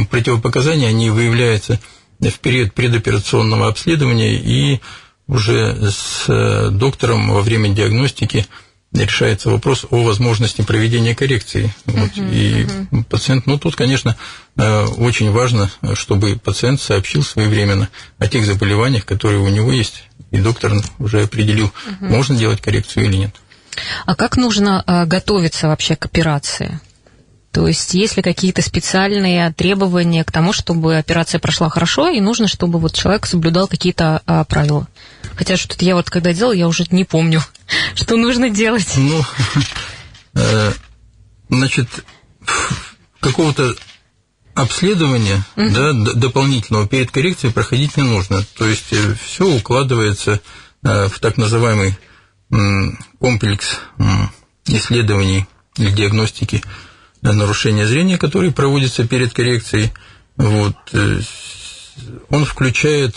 противопоказания, 0.09 0.89
они 0.89 1.11
выявляются 1.11 1.81
в 2.21 2.39
период 2.39 2.75
предоперационного 2.75 3.67
обследования 3.67 4.37
и 4.37 4.81
уже 5.27 5.91
с 5.91 6.71
доктором 6.71 7.31
во 7.31 7.41
время 7.41 7.71
диагностики 7.71 8.47
решается 8.93 9.51
вопрос 9.51 9.87
о 9.91 10.05
возможности 10.05 10.63
проведения 10.63 11.15
коррекции. 11.15 11.75
Вот, 11.87 12.11
uh-huh, 12.11 12.35
и 12.35 12.65
uh-huh. 12.65 13.05
пациент, 13.05 13.47
ну 13.47 13.59
тут, 13.59 13.77
конечно, 13.77 14.17
э, 14.57 14.85
очень 14.85 15.31
важно, 15.31 15.71
чтобы 15.95 16.37
пациент 16.37 16.81
сообщил 16.81 17.23
своевременно 17.23 17.89
о 18.19 18.29
тех 18.29 18.45
заболеваниях, 18.45 19.07
которые 19.07 19.41
у 19.41 19.49
него 19.49 19.73
есть, 19.73 20.05
и 20.31 20.39
доктор 20.39 20.75
уже 20.99 21.23
определил, 21.23 21.67
uh-huh. 21.67 22.09
можно 22.09 22.37
делать 22.37 22.61
коррекцию 22.61 23.07
или 23.07 23.17
нет. 23.17 23.35
А 24.05 24.15
как 24.15 24.37
нужно 24.37 24.85
э, 24.87 25.07
готовиться 25.07 25.69
вообще 25.69 25.97
к 25.97 26.05
операции? 26.05 26.81
То 27.53 27.69
есть 27.69 27.93
есть 27.93 28.17
ли 28.17 28.23
какие-то 28.23 28.63
специальные 28.63 29.53
требования 29.53 30.25
к 30.25 30.33
тому, 30.33 30.55
чтобы 30.55 30.97
операция 30.97 31.39
прошла 31.39 31.69
хорошо, 31.69 32.09
и 32.09 32.19
нужно, 32.19 32.49
чтобы 32.49 32.79
вот 32.79 32.95
человек 32.95 33.27
соблюдал 33.27 33.69
какие-то 33.69 34.23
а, 34.25 34.45
правила? 34.45 34.89
Хотя 35.37 35.59
что-то 35.59 35.85
я 35.85 35.95
вот 35.95 36.09
когда 36.09 36.33
делал, 36.33 36.53
я 36.53 36.67
уже 36.67 36.87
не 36.91 37.05
помню, 37.05 37.43
что 37.95 38.17
нужно 38.17 38.51
делать. 38.51 38.95
Ну, 38.97 39.23
э, 40.35 40.73
значит, 41.49 41.89
какого-то 43.21 43.75
обследования 44.55 45.45
угу. 45.57 45.71
да, 45.71 45.93
дополнительного 46.15 46.87
перед 46.87 47.11
коррекцией 47.11 47.53
проходить 47.53 47.97
не 47.97 48.03
нужно. 48.03 48.45
То 48.57 48.67
есть 48.67 48.93
э, 48.93 49.15
все 49.25 49.47
укладывается 49.47 50.41
э, 50.83 51.09
в 51.09 51.19
так 51.21 51.37
называемый 51.37 51.97
комплекс 53.19 53.81
исследований 54.67 55.47
или 55.79 55.91
диагностики 55.91 56.63
нарушения 57.23 57.87
зрения, 57.87 58.19
которые 58.19 58.53
проводятся 58.53 59.09
перед 59.09 59.33
коррекцией, 59.33 59.91
вот, 60.37 60.77
он 62.29 62.45
включает 62.45 63.17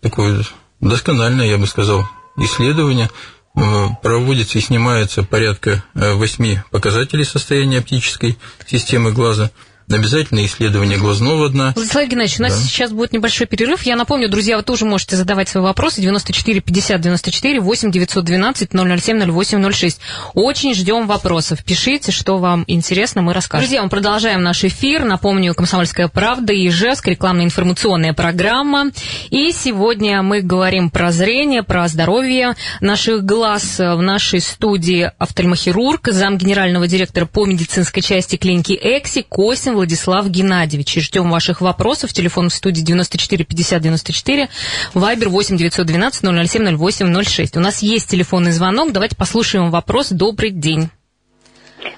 такое 0.00 0.44
доскональное, 0.80 1.46
я 1.46 1.58
бы 1.58 1.66
сказал, 1.66 2.08
исследование. 2.38 3.10
Э, 3.54 3.88
проводится 4.02 4.58
и 4.58 4.60
снимается 4.60 5.22
порядка 5.22 5.82
э, 5.94 6.14
восьми 6.14 6.60
показателей 6.70 7.24
состояния 7.24 7.78
оптической 7.78 8.38
системы 8.66 9.12
глаза– 9.12 9.50
обязательно 9.96 10.44
исследование 10.44 10.98
глазного 10.98 11.48
дна. 11.48 11.72
Владислав 11.74 12.08
Геннадьевич, 12.08 12.40
у 12.40 12.42
нас 12.42 12.54
да. 12.54 12.62
сейчас 12.62 12.92
будет 12.92 13.12
небольшой 13.12 13.46
перерыв. 13.46 13.82
Я 13.82 13.96
напомню, 13.96 14.28
друзья, 14.28 14.56
вы 14.56 14.62
тоже 14.62 14.84
можете 14.84 15.16
задавать 15.16 15.48
свои 15.48 15.62
вопросы. 15.62 16.00
94 16.00 16.60
50 16.60 17.00
94 17.00 17.60
8 17.60 17.90
912 17.90 18.70
007 18.72 19.30
08 19.30 19.72
06. 19.72 20.00
Очень 20.34 20.74
ждем 20.74 21.06
вопросов. 21.06 21.64
Пишите, 21.64 22.12
что 22.12 22.38
вам 22.38 22.64
интересно, 22.66 23.22
мы 23.22 23.32
расскажем. 23.32 23.64
Друзья, 23.64 23.82
мы 23.82 23.88
продолжаем 23.88 24.42
наш 24.42 24.64
эфир. 24.64 25.04
Напомню, 25.04 25.54
«Комсомольская 25.54 26.08
правда» 26.08 26.52
и 26.52 26.68
ИЖЕСК, 26.68 27.08
рекламно-информационная 27.08 28.12
программа. 28.12 28.90
И 29.30 29.52
сегодня 29.52 30.22
мы 30.22 30.42
говорим 30.42 30.90
про 30.90 31.12
зрение, 31.12 31.62
про 31.62 31.88
здоровье 31.88 32.54
наших 32.80 33.24
глаз. 33.24 33.78
В 33.78 34.02
нашей 34.02 34.40
студии 34.40 35.10
офтальмохирург, 35.18 36.08
зам 36.08 36.36
генерального 36.36 36.86
директора 36.86 37.26
по 37.26 37.46
медицинской 37.46 38.02
части 38.02 38.36
клиники 38.36 38.78
«Экси» 38.80 39.22
Косин 39.22 39.77
Владислав 39.78 40.28
Геннадьевич. 40.28 40.96
Ждем 40.96 41.30
ваших 41.30 41.60
вопросов. 41.60 42.12
Телефон 42.12 42.48
в 42.48 42.52
студии 42.52 42.82
94 42.82 43.44
50 43.44 43.80
94, 43.80 44.48
Вайбер 44.92 45.28
8 45.28 45.56
912 45.56 46.48
007 46.50 46.76
08 46.76 47.22
06. 47.22 47.56
У 47.56 47.60
нас 47.60 47.80
есть 47.80 48.10
телефонный 48.10 48.50
звонок. 48.50 48.90
Давайте 48.90 49.14
послушаем 49.14 49.70
вопрос. 49.70 50.08
Добрый 50.10 50.50
день. 50.50 50.90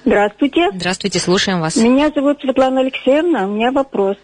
Здравствуйте. 0.05 0.69
Здравствуйте, 0.75 1.19
слушаем 1.19 1.59
вас. 1.59 1.75
Меня 1.75 2.11
зовут 2.13 2.39
Светлана 2.41 2.81
Алексеевна. 2.81 3.47
У 3.47 3.55
меня 3.55 3.71
вопрос. 3.71 4.17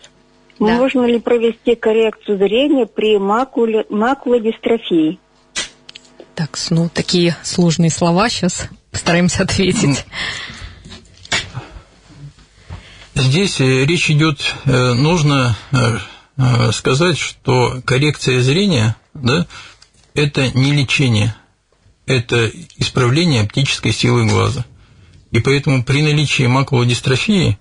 Да. 0.59 0.67
Можно 0.73 1.05
ли 1.05 1.19
провести 1.19 1.73
коррекцию 1.73 2.37
зрения 2.37 2.85
при 2.85 3.17
макуле, 3.17 3.85
макулодистрофии? 3.89 5.19
Так, 6.35 6.57
ну, 6.69 6.89
такие 6.93 7.35
сложные 7.41 7.89
слова 7.89 8.29
сейчас 8.29 8.69
постараемся 8.91 9.41
ответить. 9.41 10.05
Здесь 13.17 13.59
э, 13.59 13.85
речь 13.85 14.09
идет, 14.09 14.39
э, 14.65 14.93
нужно 14.93 15.57
э, 15.71 16.71
сказать, 16.71 17.17
что 17.17 17.81
коррекция 17.83 18.41
зрения, 18.41 18.95
да, 19.13 19.47
это 20.13 20.49
не 20.51 20.71
лечение, 20.71 21.35
это 22.05 22.51
исправление 22.77 23.41
оптической 23.41 23.91
силы 23.91 24.25
глаза. 24.25 24.65
И 25.31 25.39
поэтому 25.39 25.83
при 25.83 26.01
наличии 26.01 26.43
макулодистрофии 26.43 27.57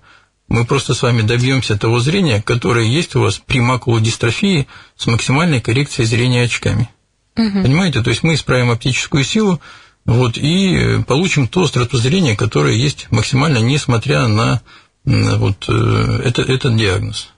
мы 0.47 0.65
просто 0.65 0.93
с 0.93 1.01
вами 1.01 1.23
добьемся 1.23 1.77
того 1.77 1.99
зрения, 1.99 2.41
которое 2.41 2.85
есть 2.85 3.15
у 3.15 3.21
вас 3.21 3.41
при 3.45 3.59
макулодистрофии 3.59 4.67
с 4.95 5.07
максимальной 5.07 5.59
коррекцией 5.59 6.05
зрения 6.05 6.43
очками. 6.43 6.89
Угу. 7.35 7.63
Понимаете? 7.63 8.01
То 8.01 8.09
есть 8.09 8.23
мы 8.23 8.35
исправим 8.35 8.71
оптическую 8.71 9.23
силу, 9.23 9.59
вот, 10.05 10.37
и 10.37 11.03
получим 11.05 11.49
то 11.49 11.63
остроту 11.63 11.97
зрения, 11.97 12.35
которое 12.37 12.75
есть 12.75 13.07
максимально, 13.11 13.57
несмотря 13.57 14.27
на 14.27 14.61
вот 15.07 15.65
э, 15.69 16.21
это, 16.25 16.41
этот 16.41 16.75
диагноз. 16.75 17.29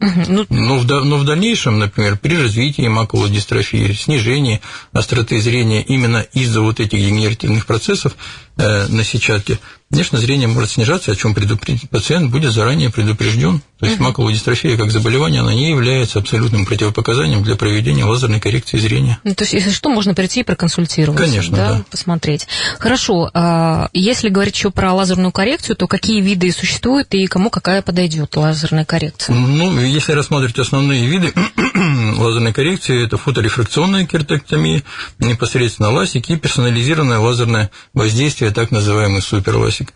Ну, 0.00 0.46
но, 0.48 0.78
в, 0.78 0.86
но 0.86 1.18
в 1.18 1.24
дальнейшем, 1.26 1.78
например, 1.78 2.16
при 2.16 2.34
развитии 2.34 2.88
макулодистрофии, 2.88 3.92
снижении 3.92 4.62
остроты 4.92 5.38
зрения 5.42 5.82
именно 5.82 6.22
из-за 6.32 6.62
вот 6.62 6.80
этих 6.80 6.98
дегенеративных 6.98 7.66
процессов 7.66 8.16
э, 8.56 8.86
на 8.86 9.04
сетчатке, 9.04 9.58
конечно, 9.90 10.18
зрение 10.18 10.48
может 10.48 10.70
снижаться, 10.70 11.12
о 11.12 11.16
чем 11.16 11.34
пациент 11.34 12.30
будет 12.30 12.52
заранее 12.52 12.90
предупрежден. 12.90 13.60
То 13.78 13.86
есть 13.86 13.98
угу. 13.98 14.08
макулодистрофия 14.08 14.76
как 14.76 14.90
заболевание, 14.90 15.40
она 15.40 15.54
не 15.54 15.70
является 15.70 16.18
абсолютным 16.18 16.66
противопоказанием 16.66 17.42
для 17.42 17.56
проведения 17.56 18.04
лазерной 18.04 18.38
коррекции 18.38 18.78
зрения. 18.78 19.18
Ну, 19.24 19.34
то 19.34 19.44
есть, 19.44 19.54
если 19.54 19.70
что, 19.70 19.88
можно 19.88 20.14
прийти 20.14 20.40
и 20.40 20.42
проконсультироваться. 20.42 21.24
Конечно, 21.24 21.56
да. 21.56 21.72
да. 21.72 21.84
Посмотреть. 21.90 22.46
Хорошо. 22.78 23.30
А 23.32 23.88
если 23.94 24.28
говорить 24.28 24.54
еще 24.54 24.70
про 24.70 24.92
лазерную 24.92 25.32
коррекцию, 25.32 25.76
то 25.76 25.86
какие 25.86 26.20
виды 26.20 26.52
существуют 26.52 27.14
и 27.14 27.26
кому 27.26 27.48
какая 27.48 27.80
подойдет 27.80 28.36
лазерная 28.36 28.84
коррекция? 28.84 29.34
Ну, 29.34 29.80
если 29.80 30.12
рассматривать 30.12 30.58
основные 30.58 31.06
виды 31.06 31.32
лазерной 32.18 32.52
коррекции, 32.52 33.04
это 33.04 33.16
фоторефракционная 33.16 34.06
кератоктомия, 34.06 34.82
непосредственно 35.18 35.90
ласик 35.90 36.30
и 36.30 36.36
персонализированное 36.36 37.18
лазерное 37.18 37.70
воздействие, 37.94 38.50
так 38.50 38.70
называемый 38.70 39.22
суперласик. 39.22 39.92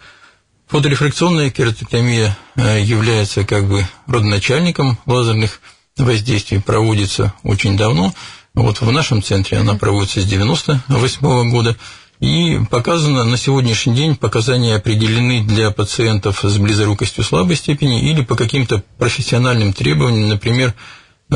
Фоторефракционная 0.69 1.51
кератоктомия 1.51 2.37
э, 2.57 2.81
является 2.83 3.45
как 3.45 3.69
бы 3.69 3.87
родоначальником 4.07 4.99
лазерных 5.07 5.61
воздействий, 5.97 6.61
проводится 6.61 7.35
очень 7.43 7.77
давно. 7.77 8.15
Вот 8.55 8.81
в 8.81 8.91
нашем 8.91 9.23
центре 9.23 9.59
она 9.59 9.75
проводится 9.75 10.21
с 10.21 10.25
98 10.25 11.51
года. 11.51 11.77
И 12.21 12.59
показано 12.71 13.25
на 13.25 13.37
сегодняшний 13.37 13.95
день 13.95 14.17
показания 14.17 14.77
определены 14.77 15.45
для 15.45 15.71
пациентов 15.71 16.41
с 16.43 16.57
близорукостью 16.59 17.25
слабой 17.25 17.57
степени 17.57 18.11
или 18.11 18.23
по 18.23 18.37
каким-то 18.37 18.83
профессиональным 18.99 19.73
требованиям, 19.73 20.29
например, 20.29 20.75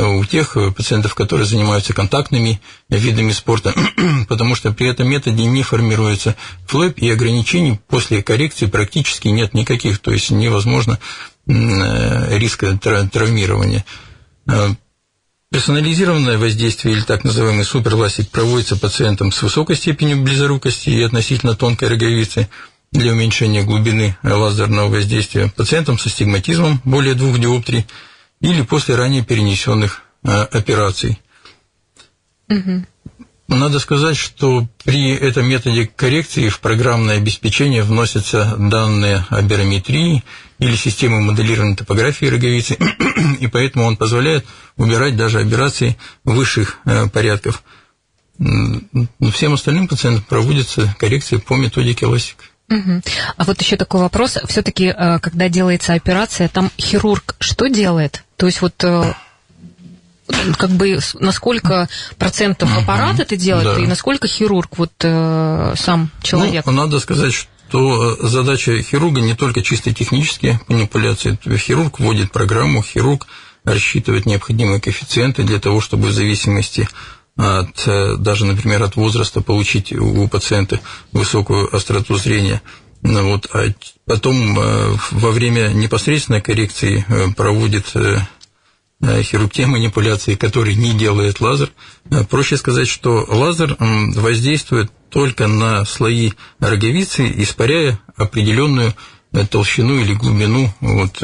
у 0.06 0.24
тех 0.24 0.56
пациентов, 0.76 1.14
которые 1.14 1.46
занимаются 1.46 1.92
контактными 1.92 2.60
видами 2.88 3.32
спорта, 3.32 3.74
потому 4.28 4.54
что 4.54 4.72
при 4.72 4.88
этом 4.88 5.08
методе 5.08 5.44
не 5.44 5.62
формируется 5.62 6.36
флэп 6.66 6.98
и 6.98 7.10
ограничений 7.10 7.80
после 7.88 8.22
коррекции 8.22 8.66
практически 8.66 9.28
нет 9.28 9.54
никаких, 9.54 9.98
то 9.98 10.12
есть 10.12 10.30
невозможно 10.30 10.98
э, 11.46 12.38
риска 12.38 12.78
травмирования. 12.78 13.84
Э, 14.46 14.74
Персонализированное 15.50 16.36
воздействие 16.36 16.94
или 16.94 17.00
так 17.00 17.24
называемый 17.24 17.64
суперласик 17.64 18.28
проводится 18.28 18.76
пациентам 18.76 19.32
с 19.32 19.40
высокой 19.40 19.76
степенью 19.76 20.20
близорукости 20.20 20.90
и 20.90 21.02
относительно 21.02 21.56
тонкой 21.56 21.88
роговицы 21.88 22.50
для 22.92 23.12
уменьшения 23.12 23.62
глубины 23.62 24.14
лазерного 24.22 24.88
воздействия, 24.90 25.50
пациентам 25.56 25.98
со 25.98 26.10
стигматизмом 26.10 26.82
более 26.84 27.14
двух 27.14 27.38
диоптрий 27.38 27.86
или 28.40 28.62
после 28.62 28.94
ранее 28.94 29.24
перенесенных 29.24 30.02
а, 30.22 30.44
операций. 30.44 31.20
Угу. 32.48 32.84
Надо 33.48 33.78
сказать, 33.78 34.16
что 34.16 34.68
при 34.84 35.14
этом 35.14 35.48
методе 35.48 35.86
коррекции 35.86 36.50
в 36.50 36.60
программное 36.60 37.16
обеспечение 37.16 37.82
вносятся 37.82 38.56
данные 38.58 39.24
о 39.30 39.40
барометрии 39.40 40.22
или 40.58 40.76
системы 40.76 41.22
моделирования 41.22 41.74
топографии 41.74 42.26
роговицы, 42.26 42.76
и 43.40 43.46
поэтому 43.46 43.86
он 43.86 43.96
позволяет 43.96 44.44
убирать 44.76 45.16
даже 45.16 45.40
операции 45.40 45.96
высших 46.24 46.78
э, 46.84 47.08
порядков. 47.08 47.62
Всем 49.32 49.54
остальным 49.54 49.88
пациентам 49.88 50.24
проводится 50.28 50.94
коррекция 50.98 51.38
по 51.38 51.56
методике 51.56 52.06
ЛАСИК. 52.06 52.36
Угу. 52.70 53.02
А 53.36 53.44
вот 53.44 53.60
еще 53.60 53.76
такой 53.76 54.00
вопрос. 54.00 54.38
Все-таки, 54.46 54.86
э, 54.86 55.18
когда 55.20 55.48
делается 55.48 55.94
операция, 55.94 56.48
там 56.48 56.70
хирург 56.78 57.34
что 57.40 57.68
делает? 57.68 58.24
То 58.36 58.46
есть 58.46 58.60
вот 58.60 58.84
э, 58.84 59.14
как 60.56 60.70
бы 60.70 60.98
на 61.14 61.32
сколько 61.32 61.88
процентов 62.18 62.76
аппарат 62.76 63.14
угу, 63.14 63.22
это 63.22 63.36
делает, 63.36 63.76
да. 63.76 63.82
и 63.82 63.86
насколько 63.86 64.28
хирург, 64.28 64.76
вот 64.76 64.92
э, 65.00 65.74
сам 65.76 66.10
человек? 66.22 66.66
Ну, 66.66 66.72
надо 66.72 67.00
сказать, 67.00 67.32
что 67.32 68.16
задача 68.26 68.82
хирурга 68.82 69.20
не 69.22 69.34
только 69.34 69.62
чисто 69.62 69.94
технические 69.94 70.60
манипуляции. 70.68 71.38
Хирург 71.56 72.00
вводит 72.00 72.32
программу, 72.32 72.82
хирург 72.82 73.26
рассчитывает 73.64 74.26
необходимые 74.26 74.80
коэффициенты 74.80 75.42
для 75.42 75.58
того, 75.58 75.80
чтобы 75.80 76.08
в 76.08 76.12
зависимости 76.12 76.88
от, 77.38 77.86
э, 77.86 78.16
даже, 78.18 78.44
например, 78.44 78.82
от 78.82 78.96
возраста 78.96 79.40
получить 79.40 79.92
у 79.92 80.26
пациента 80.26 80.80
высокую 81.12 81.74
остроту 81.74 82.16
зрения. 82.16 82.60
Ну, 83.02 83.30
вот, 83.30 83.48
а 83.54 83.72
потом 84.06 84.58
э, 84.58 84.96
во 85.12 85.30
время 85.30 85.68
непосредственной 85.68 86.40
коррекции 86.40 87.06
проводит 87.36 87.86
хирург 89.00 89.52
те 89.52 89.66
манипуляции, 89.66 90.34
которые 90.34 90.74
не 90.74 90.92
делает 90.92 91.40
лазер. 91.40 91.70
Проще 92.28 92.56
сказать, 92.56 92.88
что 92.88 93.24
лазер 93.28 93.76
воздействует 93.78 94.90
только 95.08 95.46
на 95.46 95.84
слои 95.84 96.32
роговицы, 96.58 97.32
испаряя 97.36 98.00
определенную 98.16 98.94
толщину 99.50 100.00
или 100.00 100.14
глубину, 100.14 100.74
вот, 100.80 101.22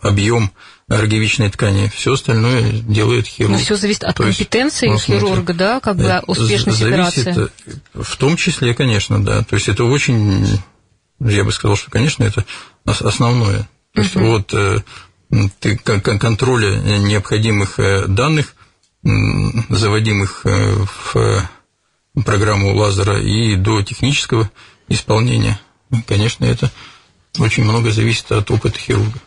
объем 0.00 0.50
роговичной 0.88 1.50
ткани. 1.50 1.90
Все 1.94 2.12
остальное 2.12 2.70
делает 2.70 3.26
хирург. 3.26 3.52
Но 3.52 3.58
все 3.58 3.76
зависит 3.76 4.04
от 4.04 4.16
То 4.16 4.24
компетенции 4.24 4.90
есть, 4.90 5.04
хирурга, 5.04 5.52
да, 5.52 5.80
как 5.80 5.96
бы 5.96 6.22
успешность 6.26 6.78
зависит, 6.78 7.26
операции. 7.26 7.48
В 7.94 8.16
том 8.16 8.36
числе, 8.36 8.74
конечно, 8.74 9.22
да. 9.22 9.42
То 9.42 9.56
есть 9.56 9.68
это 9.68 9.84
очень, 9.84 10.46
я 11.20 11.44
бы 11.44 11.52
сказал, 11.52 11.76
что, 11.76 11.90
конечно, 11.90 12.24
это 12.24 12.44
основное. 12.84 13.68
То 13.94 14.02
есть 14.02 14.16
угу. 14.16 14.26
вот 14.26 14.54
э, 14.54 14.80
ты, 15.58 15.76
контроля 15.78 16.76
необходимых 16.98 17.78
э, 17.80 18.06
данных, 18.06 18.54
заводимых 19.02 20.42
э, 20.44 20.84
в 21.12 21.50
программу 22.24 22.74
лазера 22.74 23.20
и 23.20 23.56
до 23.56 23.82
технического 23.82 24.50
исполнения, 24.88 25.58
конечно, 26.06 26.44
это 26.44 26.70
очень 27.38 27.64
много 27.64 27.90
зависит 27.90 28.30
от 28.32 28.50
опыта 28.50 28.78
хирурга. 28.78 29.18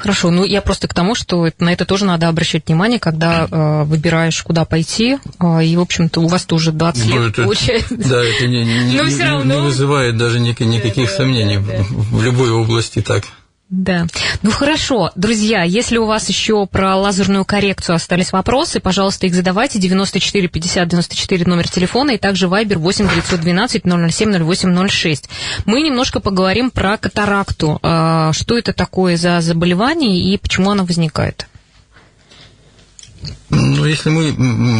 Хорошо, 0.00 0.30
ну 0.30 0.44
я 0.44 0.62
просто 0.62 0.88
к 0.88 0.94
тому, 0.94 1.14
что 1.14 1.48
на 1.58 1.72
это 1.72 1.84
тоже 1.84 2.04
надо 2.04 2.28
обращать 2.28 2.66
внимание, 2.66 2.98
когда 2.98 3.46
э, 3.50 3.84
выбираешь, 3.84 4.42
куда 4.42 4.64
пойти, 4.64 5.18
э, 5.38 5.64
и, 5.64 5.76
в 5.76 5.80
общем-то, 5.80 6.20
у 6.20 6.26
вас 6.26 6.44
тоже 6.44 6.72
20 6.72 7.06
ну, 7.06 7.22
лет 7.22 7.32
это, 7.32 7.42
получается. 7.42 7.96
Да, 7.96 8.22
это 8.22 8.46
не, 8.46 8.64
не, 8.64 8.84
не, 8.84 9.44
не 9.44 9.60
вызывает 9.60 10.16
даже 10.16 10.40
никаких 10.40 11.08
да, 11.10 11.16
сомнений 11.16 11.58
да. 11.58 11.84
в 11.88 12.22
любой 12.22 12.50
области 12.50 13.02
так. 13.02 13.24
Да. 13.70 14.08
Ну 14.42 14.50
хорошо, 14.50 15.12
друзья, 15.14 15.62
если 15.62 15.96
у 15.96 16.04
вас 16.04 16.28
еще 16.28 16.66
про 16.66 16.96
лазерную 16.96 17.44
коррекцию 17.44 17.94
остались 17.94 18.32
вопросы, 18.32 18.80
пожалуйста, 18.80 19.28
их 19.28 19.34
задавайте. 19.34 19.78
94 19.78 20.48
50 20.48 20.88
94 20.88 21.44
номер 21.46 21.68
телефона 21.68 22.10
и 22.10 22.18
также 22.18 22.46
Viber 22.46 22.78
8 22.78 23.08
912 23.08 23.82
007 23.84 24.42
0806. 24.42 25.28
Мы 25.66 25.82
немножко 25.82 26.18
поговорим 26.18 26.72
про 26.72 26.98
катаракту. 26.98 27.78
А, 27.84 28.32
что 28.32 28.58
это 28.58 28.72
такое 28.72 29.16
за 29.16 29.40
заболевание 29.40 30.20
и 30.20 30.36
почему 30.36 30.72
оно 30.72 30.84
возникает? 30.84 31.46
Ну, 33.50 33.84
если 33.84 34.10
мы 34.10 34.32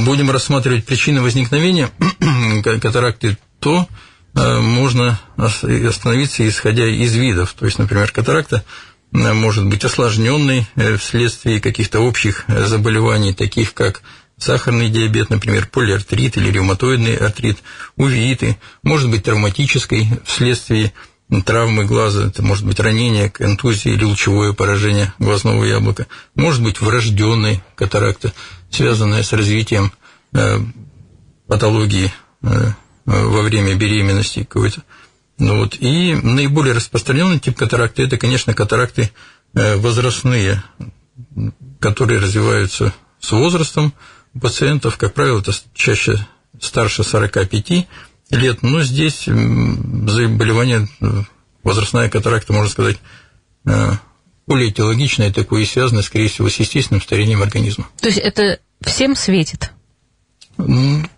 будем 0.05 0.33
рассматривать 0.33 0.85
причины 0.85 1.21
возникновения 1.23 1.91
катаракты, 2.65 3.39
то 3.61 3.87
можно 4.35 5.21
остановиться, 5.37 6.47
исходя 6.49 6.87
из 6.87 7.15
видов. 7.15 7.55
То 7.59 7.67
есть, 7.67 7.79
например, 7.79 8.13
катаракта 8.13 8.65
э, 9.13 9.33
может 9.33 9.67
быть 9.67 9.85
осложненной 9.85 10.67
э, 10.77 10.97
вследствие 10.97 11.61
каких-то 11.61 12.01
общих 12.01 12.45
заболеваний, 12.49 13.35
таких 13.35 13.75
как 13.75 14.03
сахарный 14.39 14.89
диабет, 14.89 15.31
например, 15.31 15.67
полиартрит 15.67 16.37
или 16.37 16.51
ревматоидный 16.51 17.17
артрит, 17.17 17.59
увеиты, 17.97 18.59
может 18.83 19.11
быть 19.11 19.25
травматической 19.25 20.09
вследствие 20.25 20.93
травмы 21.45 21.85
глаза, 21.85 22.27
это 22.27 22.43
может 22.43 22.65
быть 22.65 22.81
ранение, 22.81 23.31
контузия 23.31 23.93
или 23.93 24.05
лучевое 24.05 24.53
поражение 24.53 25.13
глазного 25.19 25.65
яблока, 25.65 26.07
может 26.35 26.63
быть 26.63 26.81
врожденной 26.81 27.63
катаракта, 27.77 28.33
связанная 28.71 29.23
с 29.23 29.33
развитием 29.33 29.93
патологии 31.47 32.11
Э, 32.43 32.71
во 33.11 33.43
время 33.43 33.75
беременности 33.75 34.45
какой-то. 34.45 34.83
Ну 35.39 35.59
вот. 35.59 35.77
И 35.81 36.15
наиболее 36.15 36.75
распространенный 36.75 37.39
тип 37.39 37.57
катаракты– 37.57 38.03
это, 38.05 38.17
конечно, 38.19 38.55
катаракты 38.55 39.11
э, 39.55 39.77
возрастные, 39.77 40.63
которые 41.81 42.21
развиваются 42.21 42.95
с 43.19 43.33
возрастом 43.33 43.93
у 44.35 44.39
пациентов. 44.39 44.97
Как 44.97 45.15
правило, 45.15 45.41
это 45.41 45.53
чаще 45.75 46.25
старше 46.61 47.03
45 47.03 47.89
лет, 48.31 48.63
но 48.63 48.83
здесь 48.83 49.25
заболевание, 49.25 50.89
э, 51.01 51.23
возрастная 51.65 52.09
катаракта, 52.09 52.53
можно 52.53 52.71
сказать, 52.71 52.99
более 54.47 54.71
этиологичное 54.71 55.33
такое 55.33 55.63
и 55.63 55.67
связано, 55.67 56.03
скорее 56.03 56.29
всего, 56.29 56.49
с 56.49 56.57
естественным 56.57 57.03
старением 57.03 57.43
организма. 57.43 57.87
То 58.01 58.07
есть 58.07 58.19
это 58.19 58.59
всем 58.81 59.15
светит? 59.15 59.71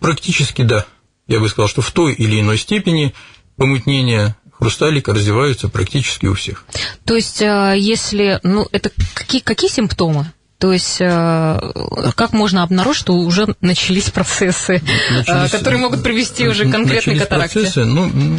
Практически 0.01 0.63
да 0.63 0.87
я 1.27 1.41
бы 1.41 1.49
сказал, 1.49 1.69
что 1.69 1.83
в 1.83 1.91
той 1.91 2.15
или 2.15 2.41
иной 2.41 2.59
степени 2.59 3.15
помутнения 3.57 4.37
хрусталика 4.53 5.13
развиваются 5.13 5.69
практически 5.69 6.27
у 6.27 6.35
всех. 6.35 6.65
То 7.05 7.17
есть, 7.17 7.43
э, 7.43 7.75
если, 7.79 8.39
ну, 8.43 8.69
это 8.71 8.91
какие, 9.15 9.41
какие 9.41 9.71
симптомы? 9.71 10.33
То 10.59 10.73
есть, 10.73 11.01
э, 11.01 11.61
как 12.15 12.33
можно 12.33 12.63
обнаружить, 12.63 13.01
что 13.01 13.15
уже 13.15 13.57
начались 13.61 14.11
процессы, 14.11 14.75
э, 14.75 15.13
начались, 15.13 15.51
которые 15.51 15.81
могут 15.81 16.05
привести 16.05 16.47
уже 16.47 16.67
к 16.67 16.71
конкретной 16.71 17.19
катаракте? 17.19 17.61
Процессы, 17.61 17.85
ну, 17.85 18.39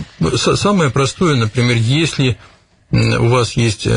самое 0.55 0.89
простое, 0.89 1.35
например, 1.35 1.75
если 1.75 2.37
у 2.91 3.27
вас 3.27 3.53
есть 3.53 3.87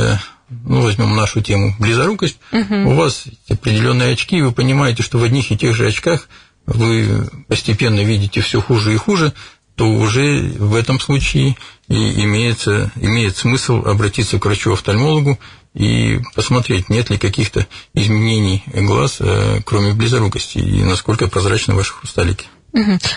ну, 0.49 0.81
возьмем 0.81 1.14
нашу 1.14 1.42
тему 1.42 1.75
близорукость, 1.79 2.38
угу. 2.53 2.75
у 2.90 2.94
вас 2.94 3.25
определенные 3.49 4.12
очки, 4.12 4.38
и 4.38 4.42
вы 4.42 4.53
понимаете, 4.53 5.03
что 5.03 5.18
в 5.18 5.25
одних 5.25 5.51
и 5.51 5.57
тех 5.57 5.75
же 5.75 5.87
очках 5.87 6.29
вы 6.66 7.29
постепенно 7.48 8.00
видите 8.00 8.40
все 8.40 8.61
хуже 8.61 8.94
и 8.94 8.96
хуже, 8.96 9.33
то 9.76 9.87
уже 9.87 10.40
в 10.59 10.74
этом 10.74 10.98
случае 10.98 11.57
и 11.88 12.24
имеется, 12.24 12.90
имеет 12.96 13.37
смысл 13.37 13.85
обратиться 13.85 14.38
к 14.38 14.44
врачу-офтальмологу 14.46 15.38
и 15.74 16.20
посмотреть, 16.35 16.88
нет 16.88 17.11
ли 17.11 17.18
каких-то 17.18 17.66
изменений 17.92 18.64
глаз, 18.72 19.18
э, 19.20 19.61
кроме 19.64 19.92
близорукости, 19.92 20.59
и 20.59 20.83
насколько 20.83 21.29
прозрачны 21.29 21.74
ваши 21.74 21.92
хрусталики. 21.92 22.46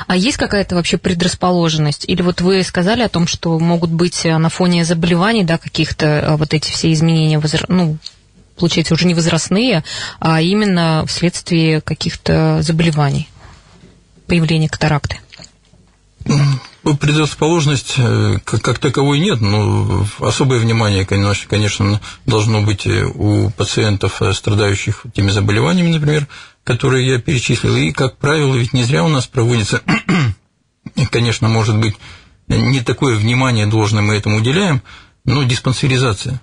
А 0.07 0.15
есть 0.15 0.37
какая-то 0.37 0.75
вообще 0.75 0.97
предрасположенность? 0.97 2.05
Или 2.07 2.21
вот 2.21 2.41
вы 2.41 2.63
сказали 2.63 3.01
о 3.01 3.09
том, 3.09 3.27
что 3.27 3.57
могут 3.59 3.89
быть 3.89 4.25
э, 4.25 4.37
на 4.37 4.49
фоне 4.49 4.85
заболеваний, 4.85 5.43
да, 5.43 5.57
каких-то 5.57 6.05
э, 6.05 6.35
вот 6.35 6.53
эти 6.53 6.71
все 6.71 6.91
изменения, 6.93 7.41
ну, 7.67 7.97
получается, 8.57 8.93
уже 8.93 9.05
не 9.05 9.15
возрастные, 9.15 9.83
а 10.19 10.41
именно 10.41 11.05
вследствие 11.07 11.81
каких-то 11.81 12.59
заболеваний? 12.61 13.29
Появления 14.29 14.69
катаракты? 14.69 15.19
Ну, 16.83 16.95
предрасположенность 16.95 17.95
э, 17.97 18.37
как, 18.45 18.61
как 18.61 18.79
таковой 18.79 19.19
нет, 19.19 19.41
но 19.41 20.05
особое 20.19 20.59
внимание, 20.59 21.05
конечно, 21.05 21.99
должно 22.25 22.61
быть 22.61 22.87
у 22.87 23.49
пациентов, 23.49 24.21
э, 24.21 24.33
страдающих 24.33 25.05
теми 25.13 25.31
заболеваниями, 25.31 25.89
например, 25.89 26.27
которые 26.63 27.07
я 27.07 27.19
перечислил. 27.19 27.75
И, 27.75 27.91
как 27.91 28.17
правило, 28.17 28.55
ведь 28.55 28.73
не 28.73 28.83
зря 28.83 29.03
у 29.03 29.09
нас 29.09 29.27
проводится, 29.27 29.81
конечно, 31.11 31.49
может 31.49 31.77
быть, 31.77 31.95
не 32.47 32.81
такое 32.81 33.15
внимание 33.15 33.67
должное 33.67 34.01
мы 34.01 34.15
этому 34.15 34.37
уделяем, 34.37 34.81
но 35.25 35.43
диспансеризация. 35.43 36.41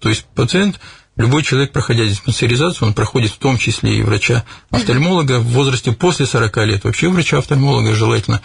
То 0.00 0.08
есть 0.08 0.24
пациент 0.34 0.80
Любой 1.16 1.42
человек, 1.42 1.72
проходя 1.72 2.04
диспансеризацию, 2.04 2.88
он 2.88 2.94
проходит 2.94 3.32
в 3.32 3.38
том 3.38 3.56
числе 3.56 3.98
и 3.98 4.02
врача-офтальмолога 4.02 5.38
в 5.40 5.46
возрасте 5.46 5.92
после 5.92 6.26
40 6.26 6.56
лет. 6.66 6.84
Вообще 6.84 7.08
врача-офтальмолога 7.08 7.94
желательно 7.94 8.42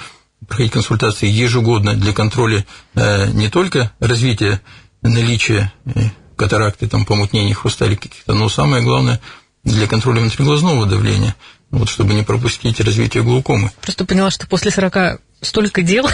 проходить 0.47 0.71
консультации 0.71 1.27
ежегодно 1.27 1.95
для 1.95 2.13
контроля 2.13 2.65
э, 2.95 3.29
не 3.31 3.49
только 3.49 3.91
развития 3.99 4.61
наличия 5.01 5.73
э, 5.85 6.09
катаракты, 6.37 6.87
там, 6.87 7.05
помутнений, 7.05 7.53
хрусталик 7.53 8.01
каких-то, 8.01 8.33
но 8.33 8.47
самое 8.47 8.81
главное 8.81 9.19
для 9.63 9.85
контроля 9.85 10.21
внутриглазного 10.21 10.85
давления, 10.87 11.35
вот, 11.69 11.89
чтобы 11.89 12.13
не 12.13 12.23
пропустить 12.23 12.79
развитие 12.79 13.21
глаукомы. 13.21 13.71
Просто 13.81 14.05
поняла, 14.05 14.31
что 14.31 14.47
после 14.47 14.71
40 14.71 15.21
столько 15.41 15.81
дел. 15.81 16.07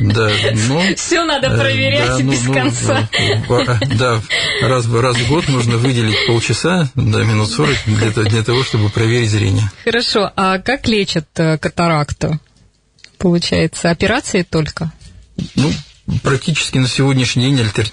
Да, 0.00 0.30
но... 0.68 0.94
Все 0.96 1.24
надо 1.24 1.48
э, 1.48 1.58
проверять 1.58 2.08
да, 2.08 2.18
ну, 2.20 2.32
без 2.32 2.44
ну, 2.44 2.54
конца. 2.54 3.08
Да, 3.98 4.22
раз, 4.62 4.86
раз 4.86 5.16
в 5.16 5.28
год 5.28 5.48
нужно 5.48 5.76
выделить 5.76 6.16
полчаса, 6.26 6.88
да, 6.94 7.24
минут 7.24 7.50
40 7.50 7.76
для, 7.86 8.10
для 8.10 8.42
того, 8.42 8.62
чтобы 8.64 8.88
проверить 8.88 9.30
зрение. 9.30 9.70
Хорошо, 9.84 10.30
а 10.36 10.58
как 10.58 10.86
лечат 10.86 11.28
э, 11.36 11.58
катаракту? 11.58 12.38
Получается, 13.18 13.90
операции 13.90 14.42
только? 14.42 14.92
Ну, 15.56 15.72
практически 16.22 16.78
на 16.78 16.88
сегодняшний 16.88 17.44
день 17.44 17.60
альтер... 17.60 17.86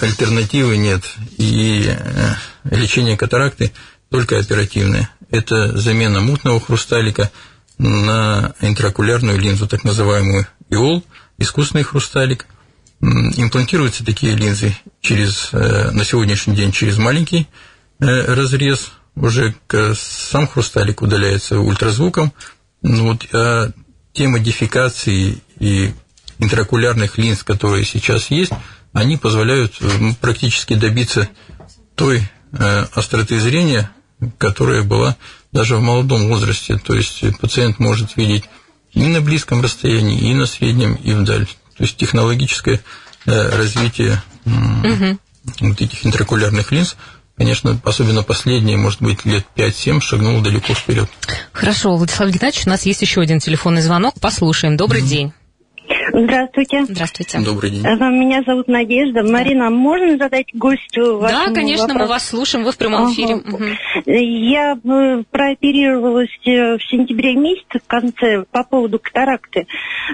альтернативы 0.00 0.76
нет. 0.76 1.02
И 1.38 1.84
э, 1.86 2.34
лечение 2.64 3.16
катаракты 3.16 3.72
только 4.10 4.38
оперативное. 4.38 5.08
Это 5.30 5.78
замена 5.78 6.20
мутного 6.20 6.60
хрусталика– 6.60 7.30
на 7.80 8.52
интракулярную 8.60 9.38
линзу, 9.38 9.66
так 9.66 9.84
называемую 9.84 10.46
ИОЛ, 10.68 11.02
искусственный 11.38 11.82
хрусталик. 11.82 12.46
Имплантируются 13.00 14.04
такие 14.04 14.36
линзы 14.36 14.76
через, 15.00 15.48
э, 15.52 15.90
на 15.90 16.04
сегодняшний 16.04 16.54
день 16.54 16.72
через 16.72 16.98
маленький 16.98 17.48
э, 17.98 18.34
разрез, 18.34 18.92
уже 19.16 19.54
сам 19.96 20.46
хрусталик 20.46 21.00
удаляется 21.00 21.58
ультразвуком, 21.58 22.32
Ну, 22.82 23.04
вот, 23.08 23.26
а 23.32 23.70
те 24.12 24.28
модификации 24.28 25.42
и 25.58 25.94
интракулярных 26.38 27.16
линз, 27.16 27.42
которые 27.42 27.86
сейчас 27.86 28.30
есть, 28.30 28.52
они 28.92 29.16
позволяют 29.16 29.76
ну, 29.80 30.14
практически 30.20 30.74
добиться 30.74 31.30
той 31.94 32.28
э, 32.52 32.84
остроты 32.92 33.40
зрения, 33.40 33.90
которая 34.36 34.82
была 34.82 35.16
даже 35.52 35.76
в 35.76 35.82
молодом 35.82 36.28
возрасте. 36.28 36.78
То 36.78 36.94
есть 36.94 37.22
пациент 37.40 37.78
может 37.78 38.16
видеть 38.16 38.44
и 38.92 39.02
на 39.06 39.20
близком 39.20 39.62
расстоянии, 39.62 40.30
и 40.30 40.34
на 40.34 40.46
среднем, 40.46 40.94
и 40.94 41.12
вдаль. 41.12 41.46
То 41.76 41.84
есть 41.84 41.96
технологическое 41.96 42.80
э, 43.26 43.56
развитие 43.56 44.22
угу. 44.44 45.18
вот 45.60 45.80
этих 45.80 46.04
интракулярных 46.04 46.72
линз 46.72 46.96
конечно, 47.40 47.80
особенно 47.84 48.22
последние, 48.22 48.76
может 48.76 49.00
быть, 49.00 49.24
лет 49.24 49.46
5-7 49.56 50.02
шагнул 50.02 50.42
далеко 50.42 50.74
вперед. 50.74 51.08
Хорошо, 51.52 51.96
Владислав 51.96 52.28
Геннадьевич, 52.28 52.66
у 52.66 52.68
нас 52.68 52.84
есть 52.84 53.00
еще 53.00 53.22
один 53.22 53.40
телефонный 53.40 53.80
звонок. 53.80 54.20
Послушаем. 54.20 54.76
Добрый 54.76 55.00
mm-hmm. 55.00 55.06
день. 55.06 55.32
Здравствуйте. 56.12 56.84
Здравствуйте. 56.84 57.38
Добрый 57.44 57.70
день. 57.70 57.82
Меня 57.82 58.42
зовут 58.44 58.68
Надежда. 58.68 59.22
Марина, 59.22 59.70
можно 59.70 60.16
задать 60.16 60.46
гостю 60.54 61.20
Да, 61.20 61.52
конечно, 61.52 61.88
вопрос? 61.88 62.02
мы 62.02 62.06
вас 62.06 62.28
слушаем, 62.28 62.64
вы 62.64 62.72
в 62.72 62.78
прямом 62.78 63.02
ага. 63.02 63.12
эфире. 63.12 63.34
Угу. 63.36 63.64
Я 64.06 64.72
э, 64.72 65.22
прооперировалась 65.30 66.30
э, 66.46 66.76
в 66.76 66.82
сентябре 66.90 67.34
месяце, 67.34 67.78
в 67.82 67.86
конце, 67.86 68.44
по 68.50 68.64
поводу 68.64 68.98
катаракты 68.98 69.66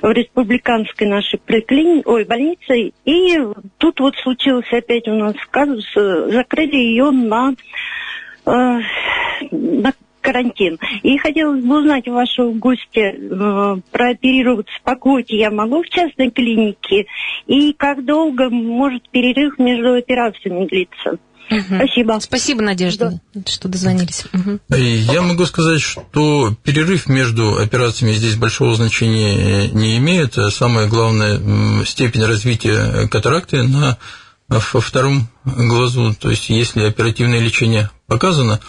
в 0.02 0.10
республиканской 0.10 1.06
нашей 1.06 1.38
поликлини... 1.38 2.02
Ой, 2.04 2.24
больнице. 2.24 2.92
И 3.04 3.38
тут 3.78 4.00
вот 4.00 4.14
случилось 4.16 4.70
опять 4.72 5.08
у 5.08 5.14
нас 5.14 5.34
казус, 5.50 5.86
э, 5.96 6.30
закрыли 6.32 6.76
ее 6.76 7.10
на 7.10 7.54
на 9.50 9.92
карантин. 10.26 10.78
И 11.04 11.16
хотелось 11.18 11.62
бы 11.64 11.78
узнать 11.78 12.08
у 12.08 12.12
вашего 12.12 12.52
гостя, 12.52 13.00
э, 13.00 13.76
прооперироваться 13.92 14.74
по 14.82 14.96
квоте 14.96 15.38
я 15.38 15.52
могу 15.52 15.84
в 15.84 15.88
частной 15.88 16.30
клинике? 16.32 17.06
И 17.46 17.72
как 17.72 18.04
долго 18.04 18.50
может 18.50 19.08
перерыв 19.10 19.58
между 19.58 19.94
операциями 19.94 20.66
длиться? 20.66 21.18
Угу. 21.48 21.76
Спасибо. 21.76 22.18
Спасибо, 22.20 22.62
Надежда, 22.62 23.20
да. 23.32 23.42
что 23.46 23.68
дозвонились. 23.68 24.24
Угу. 24.32 24.76
Я 24.76 25.22
могу 25.22 25.46
сказать, 25.46 25.80
что 25.80 26.52
перерыв 26.64 27.08
между 27.08 27.58
операциями 27.58 28.14
здесь 28.14 28.34
большого 28.34 28.74
значения 28.74 29.68
не 29.68 29.96
имеет. 29.98 30.34
Самое 30.34 30.88
главное 30.88 31.84
степень 31.84 32.24
развития 32.24 33.06
катаракты 33.06 33.62
на 33.62 33.96
во 34.48 34.80
втором 34.80 35.28
глазу. 35.44 36.14
То 36.18 36.30
есть, 36.30 36.50
если 36.50 36.82
оперативное 36.82 37.38
лечение 37.38 37.90
показано, 38.08 38.60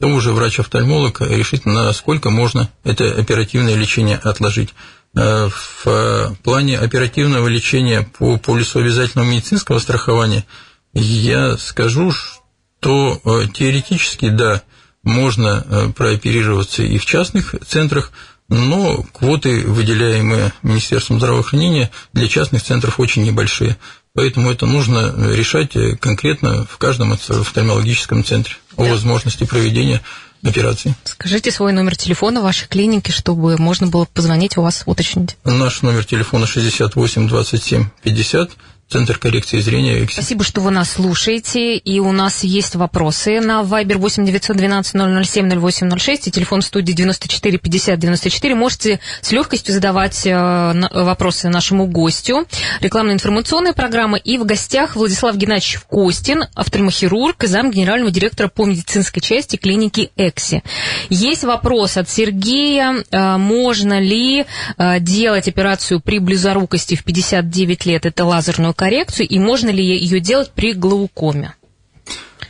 то 0.00 0.08
уже 0.08 0.32
врач-офтальмолог 0.32 1.20
решит, 1.20 1.66
насколько 1.66 2.30
можно 2.30 2.70
это 2.84 3.10
оперативное 3.10 3.74
лечение 3.74 4.16
отложить. 4.16 4.74
Э, 5.14 5.48
в 5.84 6.36
плане 6.44 6.78
оперативного 6.78 7.48
лечения 7.48 8.08
по 8.18 8.36
полису 8.36 8.78
обязательного 8.78 9.26
медицинского 9.26 9.78
страхования 9.78 10.44
я 10.92 11.56
скажу, 11.56 12.12
что 12.12 13.20
э, 13.24 13.48
теоретически, 13.52 14.28
да, 14.28 14.62
можно 15.02 15.64
э, 15.66 15.88
прооперироваться 15.96 16.82
и 16.82 16.98
в 16.98 17.06
частных 17.06 17.54
центрах, 17.66 18.12
но 18.48 19.02
квоты, 19.12 19.62
выделяемые 19.66 20.52
Министерством 20.62 21.18
здравоохранения, 21.18 21.90
для 22.12 22.28
частных 22.28 22.62
центров 22.62 23.00
очень 23.00 23.24
небольшие. 23.24 23.76
Поэтому 24.14 24.50
это 24.50 24.66
нужно 24.66 25.32
решать 25.34 25.76
конкретно 26.00 26.66
в 26.68 26.78
каждом 26.78 27.12
офтальмологическом 27.12 28.24
центре 28.24 28.56
о 28.78 28.84
возможности 28.84 29.44
проведения 29.44 30.00
операции. 30.42 30.94
Скажите 31.04 31.50
свой 31.50 31.72
номер 31.72 31.96
телефона 31.96 32.40
вашей 32.40 32.68
клиники, 32.68 33.10
чтобы 33.10 33.56
можно 33.58 33.88
было 33.88 34.04
позвонить 34.04 34.56
у 34.56 34.62
вас 34.62 34.84
уточнить. 34.86 35.36
Наш 35.44 35.82
номер 35.82 36.04
телефона 36.04 36.46
68 36.46 37.28
27 37.28 37.86
50 38.02 38.50
Центр 38.88 39.18
коррекции 39.18 39.60
зрения. 39.60 40.08
Спасибо, 40.10 40.42
что 40.42 40.62
вы 40.62 40.70
нас 40.70 40.92
слушаете. 40.92 41.76
И 41.76 42.00
у 42.00 42.10
нас 42.10 42.42
есть 42.42 42.74
вопросы 42.74 43.38
на 43.38 43.60
Viber 43.60 43.98
8 43.98 44.24
912 44.24 45.26
007 45.26 45.60
0806 45.60 46.28
и 46.28 46.30
телефон 46.30 46.62
студии 46.62 46.92
94 46.94 47.58
50 47.58 47.98
94. 47.98 48.54
Можете 48.54 49.00
с 49.20 49.30
легкостью 49.30 49.74
задавать 49.74 50.26
э, 50.26 50.88
вопросы 50.94 51.50
нашему 51.50 51.86
гостю. 51.86 52.46
Рекламно-информационная 52.80 53.74
программа. 53.74 54.16
И 54.16 54.38
в 54.38 54.46
гостях 54.46 54.96
Владислав 54.96 55.36
Геннадьевич 55.36 55.80
Костин, 55.86 56.44
офтальмохирург, 56.54 57.44
зам 57.44 57.70
генерального 57.70 58.10
директора 58.10 58.48
по 58.48 58.64
медицинской 58.64 59.20
части 59.20 59.56
клиники 59.56 60.12
ЭКСИ. 60.16 60.62
Есть 61.10 61.44
вопрос 61.44 61.98
от 61.98 62.08
Сергея. 62.08 63.04
Э, 63.10 63.36
можно 63.36 64.00
ли 64.00 64.46
э, 64.78 65.00
делать 65.00 65.46
операцию 65.46 66.00
при 66.00 66.20
близорукости 66.20 66.94
в 66.94 67.04
59 67.04 67.84
лет? 67.84 68.06
Это 68.06 68.24
лазерную 68.24 68.77
коррекцию, 68.78 69.26
и 69.28 69.38
можно 69.40 69.70
ли 69.70 69.84
ее 69.84 70.20
делать 70.20 70.52
при 70.54 70.72
глаукоме? 70.72 71.54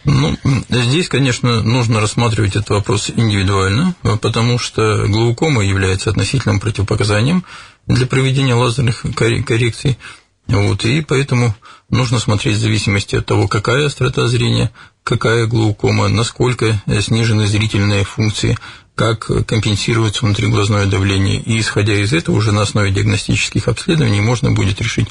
Ну, 0.04 0.36
здесь, 0.68 1.08
конечно, 1.08 1.62
нужно 1.62 2.00
рассматривать 2.00 2.54
этот 2.54 2.70
вопрос 2.70 3.10
индивидуально, 3.14 3.94
потому 4.20 4.58
что 4.58 5.06
глаукома 5.06 5.64
является 5.64 6.10
относительным 6.10 6.60
противопоказанием 6.60 7.44
для 7.86 8.06
проведения 8.06 8.54
лазерных 8.54 9.04
коррекций. 9.16 9.98
Вот, 10.46 10.84
и 10.84 11.00
поэтому 11.02 11.54
нужно 11.90 12.18
смотреть 12.18 12.56
в 12.56 12.60
зависимости 12.60 13.16
от 13.16 13.26
того, 13.26 13.48
какая 13.48 13.86
острота 13.86 14.28
зрения, 14.28 14.70
какая 15.04 15.46
глаукома, 15.46 16.08
насколько 16.08 16.82
снижены 17.00 17.46
зрительные 17.46 18.04
функции, 18.04 18.56
как 18.94 19.30
компенсируется 19.46 20.24
внутриглазное 20.24 20.86
давление. 20.86 21.40
И 21.40 21.60
исходя 21.60 21.94
из 21.94 22.12
этого, 22.12 22.36
уже 22.36 22.52
на 22.52 22.62
основе 22.62 22.90
диагностических 22.90 23.68
обследований 23.68 24.20
можно 24.20 24.50
будет 24.50 24.80
решить, 24.80 25.08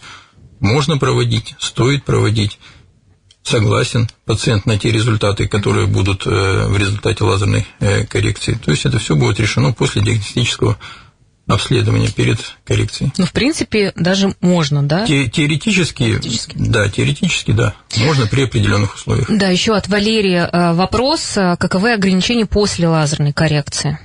можно 0.60 0.98
проводить, 0.98 1.56
стоит 1.60 2.04
проводить. 2.04 2.60
Согласен 3.43 4.10
пациент 4.26 4.65
на 4.65 4.78
те 4.78 4.91
результаты, 4.91 5.48
которые 5.48 5.88
будут 5.88 6.28
э, 6.28 6.67
в 6.67 6.78
результате 6.78 7.24
лазерной 7.24 7.65
э, 7.80 8.06
коррекции. 8.06 8.60
То 8.62 8.72
есть 8.72 8.86
это 8.86 9.00
все 9.00 9.15
будет 9.15 9.39
решено 9.39 9.72
после 9.72 10.02
диагностического 10.02 10.78
обследования 11.48 12.10
перед 12.10 12.39
коррекцией. 12.65 13.13
Ну, 13.17 13.26
в 13.26 13.32
принципе, 13.32 13.93
даже 13.96 14.36
можно, 14.41 14.84
да? 14.84 15.06
Те, 15.06 15.30
теоретически, 15.30 16.04
теоретически, 16.04 16.56
да, 16.58 16.89
теоретически, 16.89 17.52
да, 17.52 17.74
можно 17.96 18.28
при 18.28 18.43
определенных 18.43 18.96
условиях. 18.96 19.28
Да, 19.30 19.48
еще 19.48 19.78
от 19.78 19.88
Валерия 19.88 20.50
э, 20.52 20.74
вопрос: 20.74 21.38
каковы 21.58 21.93
ограничения 21.93 22.46
после 22.46 22.89
лазерной 22.89 23.32
коррекции? 23.32 23.98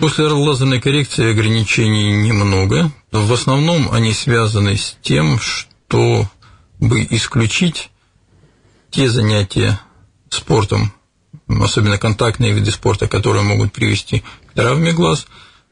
После 0.00 0.24
лазерной 0.28 0.80
коррекции 0.80 1.30
ограничений 1.30 2.12
немного. 2.12 2.90
В 3.12 3.30
основном 3.34 3.92
они 3.92 4.14
связаны 4.14 4.78
с 4.78 4.96
тем, 5.02 5.38
чтобы 5.38 6.26
исключить 7.10 7.90
те 8.90 9.10
занятия 9.10 9.78
спортом, 10.30 10.94
особенно 11.46 11.98
контактные 11.98 12.52
виды 12.52 12.70
спорта, 12.70 13.08
которые 13.08 13.42
могут 13.42 13.74
привести 13.74 14.24
к 14.46 14.54
травме 14.54 14.92
глаз. 14.92 15.26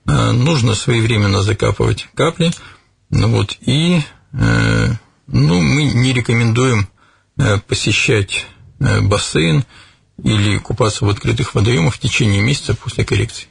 Э, 0.07 0.33
нужно 0.33 0.75
своевременно 0.75 1.41
закапывать 1.41 2.07
капли. 2.15 2.53
Вот, 3.09 3.57
и 3.63 4.03
э, 4.35 4.93
ну, 5.27 5.61
мы 5.63 5.85
не 5.85 6.13
рекомендуем 6.13 6.87
э, 7.39 7.57
посещать 7.67 8.45
бассейн 8.79 9.65
или 10.23 10.59
купаться 10.59 11.07
в 11.07 11.09
открытых 11.09 11.55
водоемах 11.55 11.95
в 11.95 11.99
течение 11.99 12.43
месяца 12.43 12.75
после 12.75 13.07
коррекции. 13.07 13.49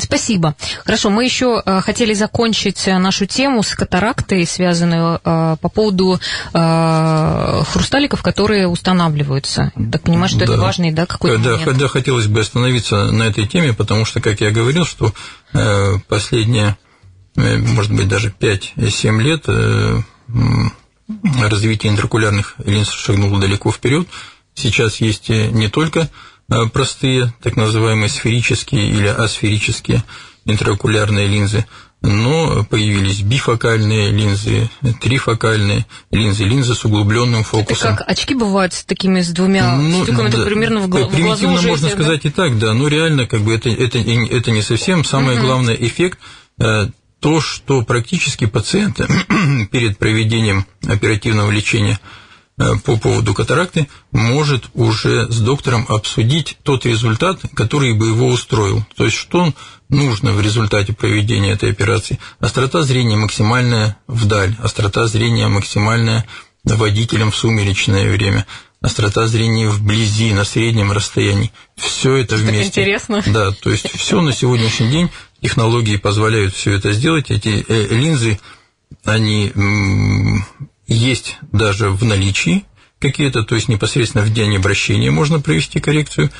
Спасибо. 0.00 0.54
Хорошо, 0.84 1.10
мы 1.10 1.24
еще 1.24 1.60
э, 1.64 1.80
хотели 1.80 2.14
закончить 2.14 2.86
нашу 2.86 3.26
тему 3.26 3.62
с 3.62 3.74
катарактой, 3.74 4.46
связанную 4.46 5.20
э, 5.24 5.56
по 5.60 5.68
поводу 5.68 6.20
э, 6.52 7.62
хрусталиков, 7.72 8.22
которые 8.22 8.68
устанавливаются. 8.68 9.72
Так 9.90 10.02
понимаю, 10.02 10.28
что 10.28 10.40
да. 10.40 10.44
это 10.44 10.56
важный, 10.58 10.92
да, 10.92 11.06
какой-то 11.06 11.38
да, 11.38 11.56
момент. 11.56 11.78
Да, 11.78 11.88
хотелось 11.88 12.26
бы 12.26 12.40
остановиться 12.40 13.10
на 13.10 13.24
этой 13.24 13.46
теме, 13.46 13.72
потому 13.72 14.04
что, 14.04 14.20
как 14.20 14.40
я 14.40 14.50
говорил, 14.50 14.84
что 14.84 15.12
последние, 16.08 16.76
может 17.34 17.92
быть, 17.92 18.08
даже 18.08 18.32
5-7 18.38 19.22
лет 19.22 19.46
развитие 21.40 21.92
интракулярных 21.92 22.54
линз 22.64 22.90
шагнуло 22.90 23.40
далеко 23.40 23.72
вперед. 23.72 24.06
Сейчас 24.54 25.00
есть 25.00 25.28
не 25.28 25.68
только 25.68 26.08
простые, 26.72 27.34
так 27.42 27.56
называемые 27.56 28.08
сферические 28.08 28.88
или 28.88 29.08
асферические 29.08 30.04
интраокулярные 30.44 31.26
линзы, 31.26 31.66
но 32.02 32.64
появились 32.64 33.22
бифокальные 33.22 34.10
линзы, 34.10 34.70
трифокальные 35.00 35.86
линзы, 36.12 36.44
линзы 36.44 36.74
с 36.74 36.84
углубленным 36.84 37.42
фокусом. 37.42 37.94
Это 37.94 37.98
как 37.98 38.08
очки 38.08 38.34
бывают 38.34 38.74
с 38.74 38.84
такими 38.84 39.22
с 39.22 39.30
двумя 39.30 39.76
ну, 39.76 40.04
стеклами, 40.04 40.30
да, 40.30 40.44
примерно 40.44 40.80
в, 40.80 40.88
гла- 40.88 41.06
примитивно 41.08 41.56
в 41.56 41.62
глазу 41.62 41.68
можно 41.68 41.88
сказать 41.88 42.22
да? 42.22 42.28
и 42.28 42.32
так, 42.32 42.58
да, 42.58 42.74
но 42.74 42.86
реально 42.86 43.26
как 43.26 43.40
бы 43.40 43.54
это, 43.54 43.70
это, 43.70 43.98
это 43.98 44.50
не 44.50 44.62
совсем. 44.62 45.04
Самое 45.04 45.38
угу. 45.38 45.46
главное 45.46 45.74
эффект 45.74 46.20
э, 46.60 46.88
то, 47.18 47.40
что 47.40 47.82
практически 47.82 48.46
пациенты 48.46 49.08
перед 49.72 49.98
проведением 49.98 50.66
оперативного 50.86 51.50
лечения 51.50 51.98
Э, 51.98 52.02
по 52.56 52.96
поводу 52.96 53.34
катаракты 53.34 53.86
может 54.12 54.64
уже 54.72 55.30
с 55.30 55.40
доктором 55.40 55.84
обсудить 55.88 56.56
тот 56.62 56.86
результат, 56.86 57.40
который 57.54 57.92
бы 57.92 58.08
его 58.08 58.28
устроил. 58.28 58.84
То 58.96 59.04
есть, 59.04 59.16
что 59.16 59.52
нужно 59.88 60.32
в 60.32 60.40
результате 60.40 60.92
проведения 60.92 61.52
этой 61.52 61.70
операции. 61.70 62.18
Острота 62.40 62.82
зрения 62.82 63.16
максимальная 63.16 63.98
вдаль, 64.06 64.56
острота 64.62 65.06
зрения 65.06 65.48
максимальная 65.48 66.26
водителем 66.64 67.30
в 67.30 67.36
сумеречное 67.36 68.10
время, 68.10 68.46
острота 68.80 69.26
зрения 69.26 69.68
вблизи, 69.68 70.32
на 70.32 70.44
среднем 70.44 70.92
расстоянии. 70.92 71.52
Все 71.76 72.16
это 72.16 72.36
вместе. 72.36 72.80
интересно. 72.80 73.22
Да, 73.26 73.52
то 73.52 73.70
есть 73.70 73.90
все 73.96 74.20
на 74.20 74.32
сегодняшний 74.32 74.90
день 74.90 75.10
технологии 75.40 75.96
позволяют 75.96 76.54
все 76.54 76.72
это 76.72 76.92
сделать. 76.92 77.30
Эти 77.30 77.64
э, 77.68 77.86
линзы, 77.94 78.40
они 79.04 79.52
есть 80.86 81.38
даже 81.52 81.90
в 81.90 82.04
наличии 82.04 82.64
какие-то, 82.98 83.42
то 83.42 83.54
есть 83.54 83.68
непосредственно 83.68 84.24
в 84.24 84.32
день 84.32 84.56
обращения 84.56 85.10
можно 85.10 85.40
провести 85.40 85.80
коррекцию 85.80 86.30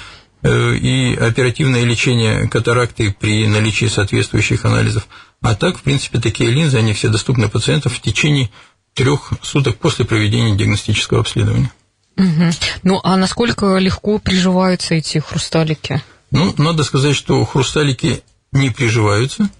э, 0.43 0.75
и 0.77 1.15
оперативное 1.15 1.85
лечение 1.85 2.49
катаракты 2.49 3.15
при 3.19 3.47
наличии 3.47 3.87
соответствующих 3.87 4.65
анализов. 4.65 5.07
А 5.43 5.55
так, 5.55 5.79
в 5.79 5.83
принципе, 5.83 6.19
такие 6.19 6.51
линзы, 6.51 6.79
они 6.79 6.93
все 6.93 7.09
доступны 7.09 7.49
пациентам 7.49 7.93
в 7.93 8.01
течение 8.01 8.51
трех 8.95 9.33
суток 9.43 9.77
после 9.77 10.05
проведения 10.05 10.57
диагностического 10.57 11.21
обследования. 11.21 11.71
Угу. 12.17 12.51
Ну, 12.83 13.01
а 13.05 13.17
насколько 13.17 13.77
легко 13.77 14.19
приживаются 14.19 14.95
эти 14.95 15.19
хрусталики? 15.19 16.03
Ну, 16.31 16.55
надо 16.57 16.83
сказать, 16.83 17.15
что 17.15 17.45
хрусталики 17.45 18.23
не 18.53 18.71
приживаются, 18.71 19.51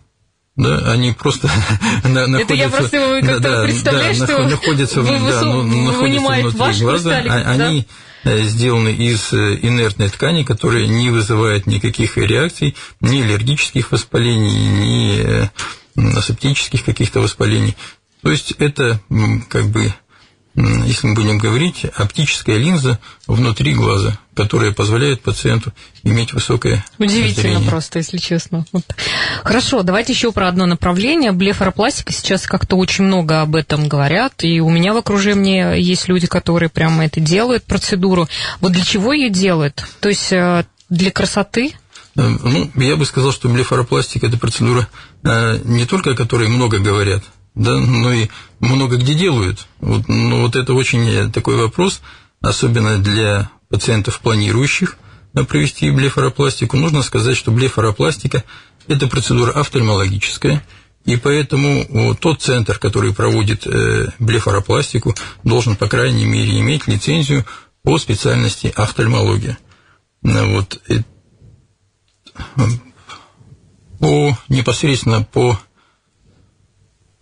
да, 0.57 0.91
они 0.91 1.13
просто 1.13 1.49
находятся... 2.05 2.43
Это 2.43 2.55
я 2.55 2.69
просто 2.71 3.21
как-то 3.21 3.41
да, 3.41 3.63
представляю, 3.63 4.19
да, 4.19 4.25
что 4.25 4.49
находятся, 4.49 5.01
вы, 5.03 5.31
да, 5.31 5.43
ну, 5.43 5.63
находятся 5.63 6.27
внутри 6.27 6.81
глаза, 6.81 7.23
а, 7.29 7.53
они 7.53 7.87
э, 8.25 8.43
сделаны 8.45 8.89
из 8.89 9.33
э, 9.33 9.59
инертной 9.63 10.09
ткани, 10.09 10.45
которая 10.45 10.87
не 10.87 11.11
вызывает 11.11 11.67
никаких 11.67 12.17
реакций, 12.17 12.75
ни 13.01 13.21
аллергических 13.21 13.93
воспалений, 13.93 14.57
ни 14.57 15.21
э, 15.21 15.49
асептических 16.17 16.85
каких-то 16.85 17.21
воспалений. 17.21 17.77
То 18.23 18.31
есть 18.31 18.53
это 18.59 19.01
как 19.49 19.67
бы 19.67 19.95
если 20.57 21.09
мы 21.09 21.15
будем 21.15 21.39
говорить, 21.39 21.85
оптическая 21.85 22.57
линза 22.57 22.99
внутри 23.27 23.75
глаза, 23.75 24.19
которая 24.35 24.73
позволяет 24.73 25.21
пациенту 25.21 25.73
иметь 26.03 26.33
высокое 26.33 26.85
Удивительно 26.99 27.55
зрение. 27.55 27.69
просто, 27.69 27.99
если 27.99 28.17
честно. 28.17 28.65
Вот. 28.73 28.85
Хорошо, 29.45 29.83
давайте 29.83 30.15
еще 30.15 30.33
про 30.33 30.49
одно 30.49 30.65
направление. 30.65 31.33
Блефаропластика 31.33 32.13
сейчас 32.13 32.47
как-то 32.47 32.77
очень 32.77 33.05
много 33.05 33.43
об 33.43 33.55
этом 33.55 33.87
говорят, 33.87 34.45
и 34.45 34.61
у 34.61 34.71
меня 34.71 34.95
в 34.95 34.97
окружении 34.97 35.79
есть 35.79 36.09
люди, 36.09 36.27
которые 36.27 36.71
прямо 36.71 37.05
это 37.05 37.21
делают, 37.21 37.65
процедуру. 37.65 38.27
Вот 38.61 38.73
для 38.73 38.85
чего 38.85 39.13
ее 39.13 39.29
делают? 39.29 39.85
То 40.01 40.09
есть 40.09 40.33
э, 40.33 40.65
для 40.89 41.11
красоты? 41.11 41.75
Э, 42.17 42.23
ну, 42.23 42.71
я 42.77 42.97
бы 42.97 43.05
сказал, 43.05 43.31
что 43.31 43.51
блефаропластика– 43.51 44.27
это 44.29 44.39
процедура 44.39 44.89
э, 45.23 45.59
не 45.65 45.85
только 45.85 46.13
о 46.13 46.15
которой 46.15 46.49
много 46.49 46.79
говорят, 46.79 47.23
да, 47.57 47.77
но 47.79 48.13
и 48.13 48.29
много 48.61 48.97
где 48.97 49.15
делают. 49.15 49.67
Вот, 49.81 50.07
ну, 50.09 50.43
вот 50.43 50.55
это 50.55 50.75
очень 50.75 51.33
такой 51.33 51.57
вопрос, 51.57 52.03
особенно 52.41 52.99
для 52.99 53.51
пациентов, 53.69 54.21
планирующих 54.21 54.97
провести 55.49 55.91
блефаропластику. 55.91 56.77
Нужно 56.77 57.03
сказать, 57.03 57.37
что 57.37 57.51
блефаропластика– 57.51 58.45
это 58.87 59.07
процедура 59.09 59.53
офтальмологическая, 59.53 60.63
и 61.05 61.17
поэтому 61.17 62.15
тот 62.17 62.43
центр, 62.43 62.79
который 62.79 63.15
проводит 63.15 63.67
э, 63.67 64.09
блефаропластику, 64.19 65.15
должен, 65.45 65.77
по 65.77 65.89
крайней 65.89 66.25
мере, 66.25 66.59
иметь 66.61 66.87
лицензию 66.87 67.45
по 67.83 67.99
специальности 67.99 68.73
офтальмология. 68.75 69.59
Вот. 70.23 70.81
По, 73.99 74.37
непосредственно 74.49 75.23
по 75.23 75.59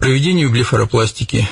проведению 0.04 0.50
блефаропластики. 0.50 1.48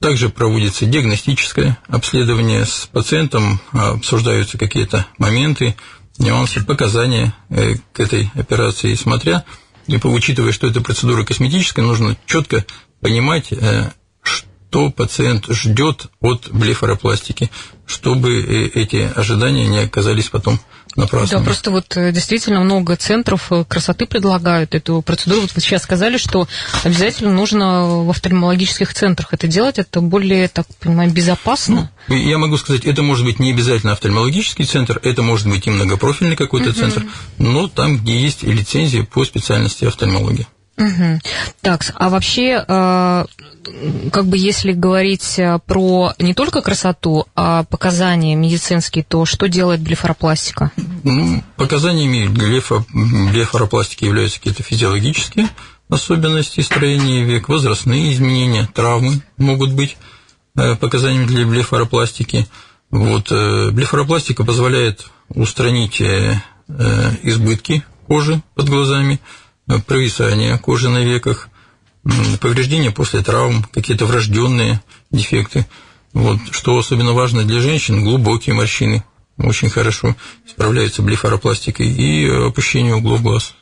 Также 0.00 0.30
проводится 0.30 0.86
диагностическое 0.86 1.78
обследование 1.88 2.64
с 2.64 2.88
пациентом, 2.90 3.60
обсуждаются 3.72 4.56
какие-то 4.56 5.04
моменты, 5.18 5.76
нюансы, 6.16 6.64
показания 6.64 7.34
э, 7.50 7.74
к 7.92 8.00
этой 8.00 8.30
операции, 8.34 8.94
смотря, 8.94 9.44
и 9.86 10.00
учитывая, 10.02 10.52
что 10.52 10.68
это 10.68 10.80
процедура 10.80 11.22
косметическая, 11.22 11.84
нужно 11.84 12.16
четко 12.24 12.64
понимать, 13.02 13.52
э, 13.52 13.90
что 14.22 14.90
пациент 14.90 15.44
ждет 15.50 16.06
от 16.20 16.48
блефаропластики, 16.50 17.50
чтобы 17.84 18.40
э, 18.40 18.68
эти 18.68 19.12
ожидания 19.14 19.66
не 19.66 19.80
оказались 19.80 20.30
потом 20.30 20.58
напрасно. 20.96 21.38
Да, 21.38 21.44
просто 21.44 21.70
вот 21.70 21.96
э, 21.96 22.12
действительно 22.12 22.60
много 22.60 22.96
центров 22.96 23.50
э, 23.50 23.64
красоты 23.66 24.06
предлагают 24.06 24.74
эту 24.74 25.02
процедуру. 25.02 25.42
Вот 25.42 25.54
вы 25.54 25.60
сейчас 25.60 25.82
сказали, 25.82 26.16
что 26.16 26.48
обязательно 26.82 27.32
нужно 27.32 28.02
в 28.04 28.10
офтальмологических 28.10 28.92
центрах 28.94 29.32
это 29.32 29.46
делать. 29.46 29.78
Это 29.78 30.00
более, 30.00 30.48
так 30.48 30.66
понимаю, 30.78 31.10
безопасно? 31.10 31.90
Ну, 32.08 32.16
я 32.16 32.38
могу 32.38 32.56
сказать, 32.56 32.84
это 32.84 33.02
может 33.02 33.24
быть 33.24 33.38
не 33.38 33.52
обязательно 33.52 33.92
офтальмологический 33.92 34.64
центр, 34.64 34.98
это 35.02 35.22
может 35.22 35.46
быть 35.46 35.66
и 35.66 35.70
многопрофильный 35.70 36.36
какой-то 36.36 36.70
угу. 36.70 36.78
центр, 36.78 37.04
но 37.38 37.68
там, 37.68 37.98
где 37.98 38.18
есть 38.18 38.42
лицензия 38.42 39.04
по 39.04 39.24
специальности 39.24 39.84
офтальмологии. 39.84 40.46
Угу. 40.80 41.20
Так, 41.60 41.92
а 41.94 42.08
вообще, 42.08 42.64
э, 42.66 43.24
как 44.12 44.26
бы 44.26 44.38
если 44.38 44.72
говорить 44.72 45.38
э, 45.38 45.58
про 45.66 46.14
не 46.18 46.32
только 46.32 46.62
красоту, 46.62 47.26
а 47.36 47.64
показания 47.64 48.34
медицинские, 48.34 49.04
то 49.04 49.26
что 49.26 49.46
делает 49.46 49.80
блефаропластика? 49.80 50.72
Ну, 51.04 51.44
показаниями 51.56 52.28
блефа, 52.28 52.82
блефаропластики 52.92 54.06
являются 54.06 54.38
какие-то 54.38 54.62
физиологические 54.62 55.50
особенности 55.90 56.60
строения 56.60 57.24
век, 57.24 57.48
возрастные 57.48 58.12
изменения, 58.14 58.66
травмы 58.72 59.20
могут 59.36 59.72
быть 59.72 59.98
э, 60.56 60.76
показаниями 60.76 61.26
для 61.26 61.46
блефаропластики. 61.46 62.46
Вот, 62.90 63.30
блефаропластика 63.30 64.44
позволяет 64.44 65.06
устранить 65.28 66.02
избытки 67.22 67.84
кожи 68.08 68.42
под 68.56 68.68
глазами, 68.68 69.20
провисание 69.78 70.58
кожи 70.58 70.88
на 70.88 70.98
веках, 70.98 71.48
повреждения 72.40 72.90
после 72.90 73.22
травм, 73.22 73.64
какие-то 73.72 74.06
врожденные 74.06 74.80
дефекты. 75.10 75.66
Вот, 76.12 76.38
что 76.50 76.76
особенно 76.76 77.12
важно 77.12 77.44
для 77.44 77.60
женщин, 77.60 78.02
глубокие 78.02 78.54
морщины 78.54 79.04
очень 79.42 79.70
хорошо 79.70 80.16
справляются 80.48 81.02
блефаропластикой 81.02 81.86
и 81.86 82.28
опущение 82.28 82.94
углов 82.94 83.22
глаз. 83.22 83.54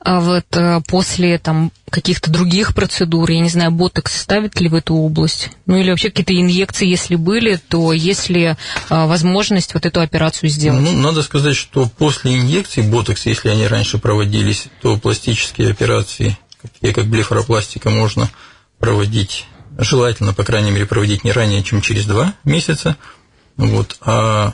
А 0.00 0.20
вот 0.20 0.44
э, 0.52 0.80
после 0.86 1.38
там 1.38 1.72
каких-то 1.90 2.30
других 2.30 2.74
процедур, 2.74 3.30
я 3.30 3.40
не 3.40 3.48
знаю, 3.48 3.70
ботокс 3.70 4.20
ставит 4.20 4.60
ли 4.60 4.68
в 4.68 4.74
эту 4.74 4.94
область? 4.94 5.50
Ну 5.66 5.76
или 5.76 5.90
вообще 5.90 6.10
какие-то 6.10 6.34
инъекции, 6.34 6.88
если 6.88 7.16
были, 7.16 7.56
то 7.56 7.92
есть 7.92 8.28
ли 8.28 8.44
э, 8.44 8.56
возможность 8.88 9.74
вот 9.74 9.86
эту 9.86 10.00
операцию 10.00 10.50
сделать? 10.50 10.82
Ну, 10.82 10.92
надо 10.92 11.22
сказать, 11.22 11.56
что 11.56 11.86
после 11.86 12.36
инъекций 12.36 12.82
ботокс, 12.82 13.26
если 13.26 13.48
они 13.48 13.66
раньше 13.66 13.98
проводились, 13.98 14.66
то 14.82 14.96
пластические 14.96 15.70
операции, 15.70 16.36
такие 16.60 16.92
как 16.92 17.06
блефаропластика, 17.06 17.90
можно 17.90 18.30
проводить 18.78 19.46
желательно, 19.78 20.32
по 20.32 20.44
крайней 20.44 20.70
мере, 20.70 20.86
проводить 20.86 21.24
не 21.24 21.32
ранее, 21.32 21.62
чем 21.62 21.80
через 21.80 22.06
два 22.06 22.34
месяца. 22.44 22.96
Вот. 23.56 23.96
А 24.00 24.52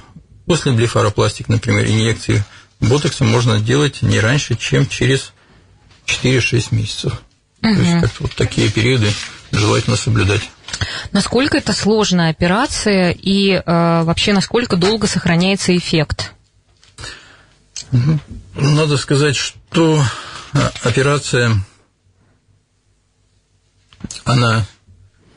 После 0.51 0.73
блефаропластик, 0.73 1.47
например, 1.49 1.87
инъекции 1.87 2.43
ботокса 2.81 3.23
можно 3.23 3.61
делать 3.61 4.03
не 4.03 4.19
раньше, 4.19 4.57
чем 4.57 4.89
через 4.89 5.33
4-6 6.07 6.75
месяцев. 6.75 7.23
Угу. 7.63 7.73
То 7.73 7.81
есть 8.03 8.19
вот 8.19 8.35
такие 8.35 8.69
периоды 8.69 9.13
желательно 9.53 9.95
соблюдать. 9.95 10.51
Насколько 11.13 11.57
это 11.57 11.73
сложная 11.73 12.31
операция 12.31 13.13
и 13.13 13.53
э, 13.53 13.63
вообще 13.65 14.33
насколько 14.33 14.75
долго 14.75 15.07
сохраняется 15.07 15.77
эффект? 15.77 16.33
Надо 18.57 18.97
сказать, 18.97 19.37
что 19.37 20.03
а, 20.53 20.73
операция, 20.83 21.65
она 24.25 24.67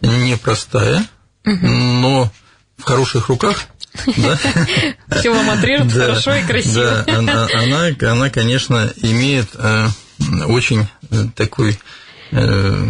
непростая, 0.02 1.06
угу. 1.46 1.68
но 1.68 2.32
в 2.80 2.84
хороших 2.84 3.30
руках 3.30 3.68
все 5.12 5.30
вам 5.30 5.50
отрежут 5.50 5.92
хорошо 5.92 6.34
и 6.36 6.44
красиво. 6.44 7.06
Да, 7.06 7.48
она, 8.12 8.30
конечно, 8.30 8.92
имеет 8.98 9.50
э, 9.54 9.88
очень 10.48 10.88
э, 11.12 11.26
такой 11.36 11.78
э, 12.32 12.88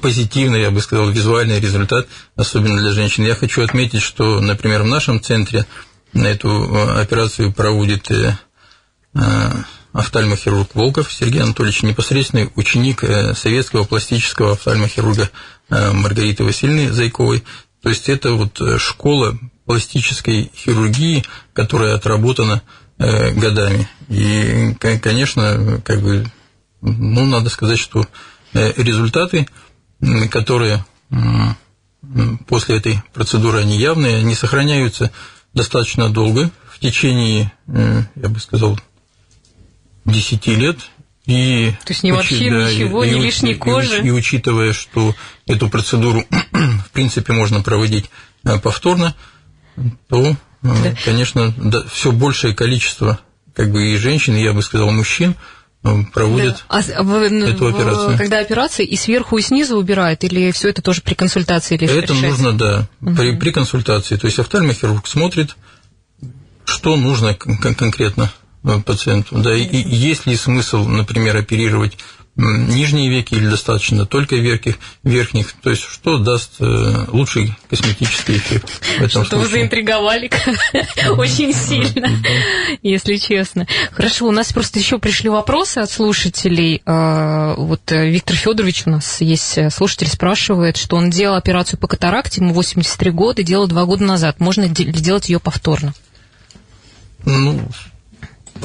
позитивный, 0.00 0.62
я 0.62 0.70
бы 0.70 0.80
сказал, 0.80 1.10
визуальный 1.10 1.60
результат, 1.60 2.08
особенно 2.36 2.80
для 2.80 2.90
женщин. 2.90 3.24
Я 3.24 3.34
хочу 3.34 3.62
отметить, 3.62 4.02
что, 4.02 4.40
например, 4.40 4.82
в 4.82 4.86
нашем 4.86 5.20
центре 5.22 5.66
на 6.12 6.26
эту 6.26 6.98
операцию 6.98 7.52
проводит 7.52 8.10
офтальмохирург 9.92 10.74
Волков 10.74 11.12
Сергей 11.12 11.42
Анатольевич, 11.42 11.82
непосредственный 11.82 12.50
ученик 12.54 13.02
советского 13.34 13.84
пластического 13.84 14.52
офтальмохирурга 14.52 15.30
Маргариты 15.68 16.44
Васильевны 16.44 16.90
Зайковой. 16.90 17.44
То 17.82 17.88
есть 17.88 18.08
это 18.08 18.32
вот 18.32 18.60
школа 18.78 19.38
пластической 19.64 20.50
хирургии, 20.54 21.24
которая 21.52 21.94
отработана 21.94 22.62
годами. 22.98 23.88
И, 24.08 24.74
конечно, 24.78 25.80
как 25.84 26.02
бы, 26.02 26.24
ну, 26.80 27.26
надо 27.26 27.50
сказать, 27.50 27.78
что 27.78 28.04
результаты, 28.52 29.48
которые 30.30 30.84
после 32.46 32.76
этой 32.76 33.02
процедуры, 33.12 33.58
они 33.60 33.76
явные, 33.78 34.16
они 34.18 34.34
сохраняются 34.34 35.10
достаточно 35.54 36.08
долго, 36.10 36.50
в 36.70 36.78
течение, 36.78 37.52
я 37.66 38.28
бы 38.28 38.40
сказал, 38.40 38.78
10 40.04 40.46
лет. 40.48 40.78
И, 41.26 41.72
То 41.84 41.92
есть 41.92 42.02
не 42.02 42.10
вообще 42.10 42.50
да, 42.50 42.68
ничего, 42.68 43.04
и, 43.04 43.10
ни 43.10 43.22
лишней 43.22 43.54
кожи. 43.54 44.02
И, 44.02 44.08
и 44.08 44.10
учитывая, 44.10 44.72
что 44.72 45.14
эту 45.46 45.68
процедуру, 45.68 46.24
в 46.50 46.90
принципе, 46.90 47.32
можно 47.32 47.62
проводить 47.62 48.10
э, 48.44 48.58
повторно, 48.58 49.14
то, 50.08 50.26
э, 50.30 50.34
да. 50.62 50.94
конечно, 51.04 51.52
да, 51.56 51.82
все 51.84 52.12
большее 52.12 52.54
количество 52.54 53.20
как 53.54 53.70
бы 53.70 53.92
и 53.92 53.96
женщин, 53.96 54.34
я 54.36 54.52
бы 54.52 54.62
сказал, 54.62 54.90
мужчин 54.90 55.34
ну, 55.82 56.06
проводят 56.06 56.64
да. 56.70 56.82
а, 56.96 57.02
в, 57.02 57.14
эту 57.14 57.68
операцию. 57.68 58.16
Когда 58.16 58.38
операция 58.38 58.86
и 58.86 58.96
сверху, 58.96 59.36
и 59.36 59.42
снизу 59.42 59.76
убирают, 59.76 60.24
или 60.24 60.52
все 60.52 60.68
это 60.68 60.80
тоже 60.80 61.02
при 61.02 61.14
консультации? 61.14 61.74
Или 61.74 61.86
это 61.86 62.12
решается? 62.12 62.42
нужно, 62.42 62.52
да, 62.58 62.88
угу. 63.00 63.16
при, 63.16 63.36
при 63.36 63.50
консультации. 63.50 64.16
То 64.16 64.26
есть 64.26 64.38
офтальмохирург 64.38 65.06
смотрит, 65.06 65.56
что 66.64 66.96
нужно 66.96 67.34
конкретно 67.34 68.30
Э, 68.64 68.80
пациенту. 68.80 69.38
Да, 69.38 69.54
и, 69.56 69.64
и 69.64 69.94
есть 69.94 70.26
ли 70.26 70.36
смысл, 70.36 70.84
например, 70.84 71.36
оперировать 71.36 71.98
нижние 72.36 73.10
веки 73.10 73.34
или 73.34 73.46
достаточно 73.46 74.06
только 74.06 74.36
верхних, 74.36 74.78
верхних, 75.02 75.52
то 75.52 75.70
есть 75.70 75.82
что 75.82 76.18
даст 76.18 76.52
э, 76.60 77.06
лучший 77.08 77.54
косметический 77.68 78.38
эффект 78.38 78.70
в 78.70 79.02
этом 79.02 79.24
Что 79.24 79.36
вы 79.36 79.46
заинтриговали 79.46 80.30
очень 81.18 81.52
сильно, 81.52 82.08
если 82.82 83.16
честно. 83.16 83.66
Хорошо, 83.92 84.26
у 84.26 84.30
нас 84.30 84.50
просто 84.52 84.78
еще 84.78 84.98
пришли 84.98 85.28
вопросы 85.28 85.78
от 85.78 85.90
слушателей. 85.90 86.80
Э, 86.86 87.54
вот 87.56 87.82
Виктор 87.90 88.36
Федорович 88.36 88.84
у 88.86 88.90
нас 88.90 89.20
есть 89.20 89.58
слушатель, 89.70 90.08
спрашивает, 90.08 90.78
что 90.78 90.96
он 90.96 91.10
делал 91.10 91.36
операцию 91.36 91.78
по 91.78 91.86
катаракте, 91.86 92.40
ему 92.40 92.54
83 92.54 93.10
года, 93.10 93.42
делал 93.42 93.66
два 93.66 93.84
года 93.84 94.04
назад. 94.04 94.40
Можно 94.40 94.62
ли 94.62 94.68
делать 94.70 95.28
ее 95.28 95.38
повторно? 95.38 95.92
Ну, 97.24 97.68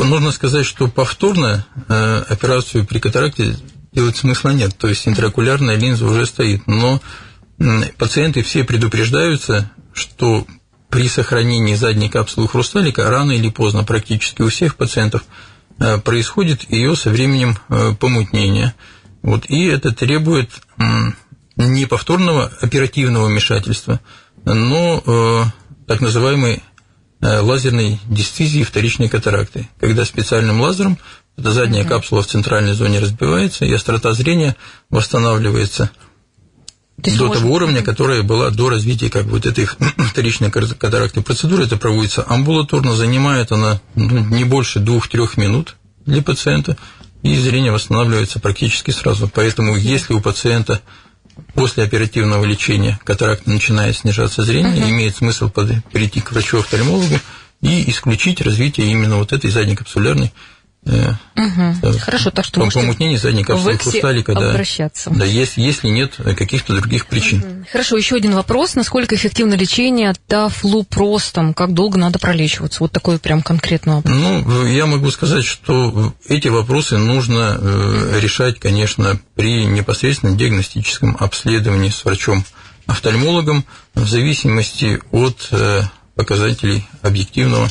нужно 0.04 0.32
сказать, 0.32 0.66
что 0.66 0.88
повторно 0.88 1.66
э, 1.88 2.24
операцию 2.30 2.86
при 2.86 3.00
катаракте 3.00 3.58
делать 3.92 4.18
смысла 4.18 4.50
нет, 4.50 4.78
то 4.78 4.88
есть 4.88 5.08
интраокулярная 5.08 5.76
линза 5.76 6.06
уже 6.06 6.26
стоит, 6.26 6.68
но 6.68 7.02
пациенты 7.98 8.44
все 8.44 8.64
предупреждаются, 8.64 9.72
что 9.94 10.46
при 10.90 11.08
сохранении 11.08 11.74
задней 11.76 12.10
капсулы 12.10 12.48
хрусталика 12.48 13.10
рано 13.10 13.32
или 13.32 13.50
поздно 13.50 13.84
практически 13.84 14.42
у 14.42 14.50
всех 14.50 14.76
пациентов 14.76 15.24
э, 15.80 15.98
происходит 16.00 16.70
ее 16.70 16.96
со 16.96 17.10
временем 17.10 17.58
э, 17.70 17.94
помутнение. 18.00 18.76
Вот, 19.24 19.46
и 19.50 19.66
это 19.66 19.92
требует 19.92 20.52
не 21.58 21.86
повторного 21.86 22.52
оперативного 22.62 23.26
вмешательства, 23.26 24.00
но 24.46 25.52
так 25.88 26.02
называемой 26.02 26.62
лазерной 27.22 28.00
дистизии 28.06 28.64
вторичной 28.64 29.10
катаракты, 29.10 29.68
когда 29.80 30.06
специальным 30.06 30.62
лазером 30.62 30.98
эта 31.38 31.52
задняя 31.52 31.84
mm-hmm. 31.84 31.88
капсула 31.88 32.24
в 32.24 32.28
центральной 32.28 32.74
зоне 32.74 33.00
разбивается, 33.00 33.66
и 33.66 33.74
острота 33.74 34.14
зрения 34.14 34.56
восстанавливается 34.90 35.92
до 36.98 37.26
можно... 37.26 37.42
того 37.42 37.54
уровня, 37.54 37.84
которая 37.84 38.24
была 38.24 38.50
до 38.50 38.70
развития 38.70 39.10
как 39.10 39.26
бы, 39.26 39.32
вот 39.32 39.46
этой 39.46 39.66
вторичной 39.98 40.50
катаракты. 40.50 41.22
Процедура 41.22 41.64
это 41.64 41.78
проводится 41.78 42.26
амбулаторно, 42.28 42.94
занимает 42.94 43.52
она 43.52 43.80
ну, 43.94 44.26
не 44.26 44.44
больше 44.46 44.80
двух-трех 44.80 45.38
минут 45.38 45.76
для 46.06 46.24
пациента, 46.24 46.76
и 47.22 47.36
зрение 47.36 47.72
восстанавливается 47.72 48.40
практически 48.40 48.92
сразу. 48.92 49.30
Поэтому, 49.32 49.76
если 49.76 50.14
у 50.14 50.22
пациента 50.22 50.82
после 51.54 51.84
оперативного 51.84 52.44
лечения 52.46 53.00
катаракта 53.04 53.50
начинает 53.50 53.98
снижаться 53.98 54.44
зрение, 54.44 54.84
угу. 54.84 54.90
имеет 54.90 55.16
смысл 55.16 55.50
перейти 55.50 56.22
к 56.22 56.32
врачу-офтальмологу 56.32 57.20
и 57.62 57.90
исключить 57.90 58.42
развитие 58.42 58.92
именно 58.92 59.18
вот 59.18 59.34
этой 59.34 59.50
заднекапсулярной 59.50 60.32
Угу. 61.36 61.98
Хорошо, 62.00 62.32
так 62.32 62.46
что 62.46 62.68
помутнение 62.70 63.18
задней 63.18 63.44
капсулы 63.44 63.78
хрусталика, 63.78 64.34
да, 64.34 64.52
обращаться. 64.52 65.10
да, 65.10 65.26
если, 65.26 65.62
если 65.62 65.90
нет 65.90 66.14
каких-то 66.16 66.74
других 66.74 67.08
причин. 67.08 67.40
Угу. 67.40 67.66
Хорошо, 67.72 67.98
еще 67.98 68.16
один 68.16 68.34
вопрос: 68.34 68.76
насколько 68.76 69.16
эффективно 69.16 69.54
лечение 69.56 70.14
тафлупростом? 70.28 71.54
Как 71.54 71.74
долго 71.74 71.98
надо 71.98 72.20
пролечиваться? 72.20 72.80
Вот 72.82 72.92
такой 72.92 73.20
прям 73.20 73.42
конкретный 73.42 73.96
вопрос. 73.96 74.16
Ну, 74.16 74.66
я 74.66 74.86
могу 74.86 75.12
сказать, 75.12 75.46
что 75.46 76.14
эти 76.28 76.48
вопросы 76.48 76.98
нужно 76.98 77.58
угу. 77.58 78.20
решать, 78.20 78.60
конечно, 78.60 79.20
при 79.36 79.66
непосредственном 79.66 80.38
диагностическом 80.38 81.18
обследовании 81.20 81.90
с 81.90 82.06
врачом-офтальмологом 82.06 83.66
в 83.94 84.08
зависимости 84.08 85.00
от 85.12 85.48
э, 85.52 85.82
показателей 86.16 86.88
объективного 87.02 87.70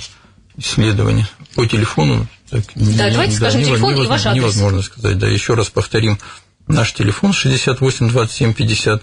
исследования. 0.56 1.28
По 1.56 1.66
телефону 1.66 2.28
так, 2.50 2.62
да, 2.76 3.06
не, 3.06 3.12
давайте 3.12 3.32
да, 3.32 3.50
скажем 3.50 3.62
телефон 3.62 3.94
невозможно, 3.94 4.04
и 4.04 4.08
ваш 4.08 4.26
адрес. 4.26 4.42
Невозможно 4.42 4.82
сказать, 4.82 5.18
да, 5.18 5.26
еще 5.26 5.54
раз 5.54 5.68
повторим. 5.68 6.18
Наш 6.68 6.92
телефон 6.92 7.32
68 7.32 8.08
27 8.08 8.52
50, 8.52 9.02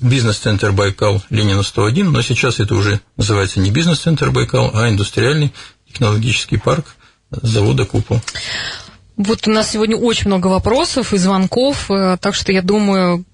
бизнес-центр 0.00 0.72
Байкал, 0.72 1.22
Ленина 1.30 1.62
101, 1.62 2.10
но 2.10 2.22
сейчас 2.22 2.60
это 2.60 2.74
уже 2.74 3.00
называется 3.16 3.60
не 3.60 3.70
бизнес-центр 3.70 4.30
Байкал, 4.30 4.70
а 4.74 4.88
индустриальный 4.88 5.52
технологический 5.88 6.56
парк 6.56 6.96
завода 7.30 7.84
Купол. 7.84 8.20
Вот 9.16 9.46
у 9.46 9.50
нас 9.50 9.70
сегодня 9.70 9.96
очень 9.96 10.28
много 10.28 10.46
вопросов 10.46 11.12
и 11.12 11.18
звонков, 11.18 11.90
э, 11.90 12.16
так 12.18 12.34
что 12.34 12.52
я 12.52 12.62
думаю, 12.62 13.24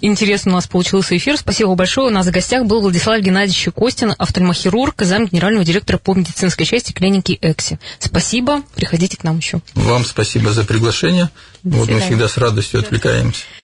интересно 0.00 0.52
у 0.52 0.54
нас 0.54 0.66
получился 0.66 1.16
эфир. 1.16 1.36
Спасибо 1.36 1.74
большое. 1.74 2.08
У 2.08 2.10
нас 2.10 2.26
в 2.26 2.30
гостях 2.30 2.66
был 2.66 2.80
Владислав 2.80 3.20
Геннадьевич 3.20 3.68
Костин, 3.74 4.14
офтальмохирург, 4.16 5.02
зам 5.02 5.26
генерального 5.26 5.64
директора 5.64 5.98
по 5.98 6.14
медицинской 6.14 6.66
части 6.66 6.92
клиники 6.92 7.38
ЭКСИ. 7.40 7.78
Спасибо. 7.98 8.62
Приходите 8.74 9.16
к 9.16 9.24
нам 9.24 9.38
еще. 9.38 9.60
Вам 9.74 10.04
спасибо 10.04 10.52
за 10.52 10.64
приглашение. 10.64 11.30
вот 11.62 11.88
мы 11.88 12.00
всегда 12.00 12.28
с 12.28 12.36
радостью 12.36 12.80
отвлекаемся. 12.80 13.42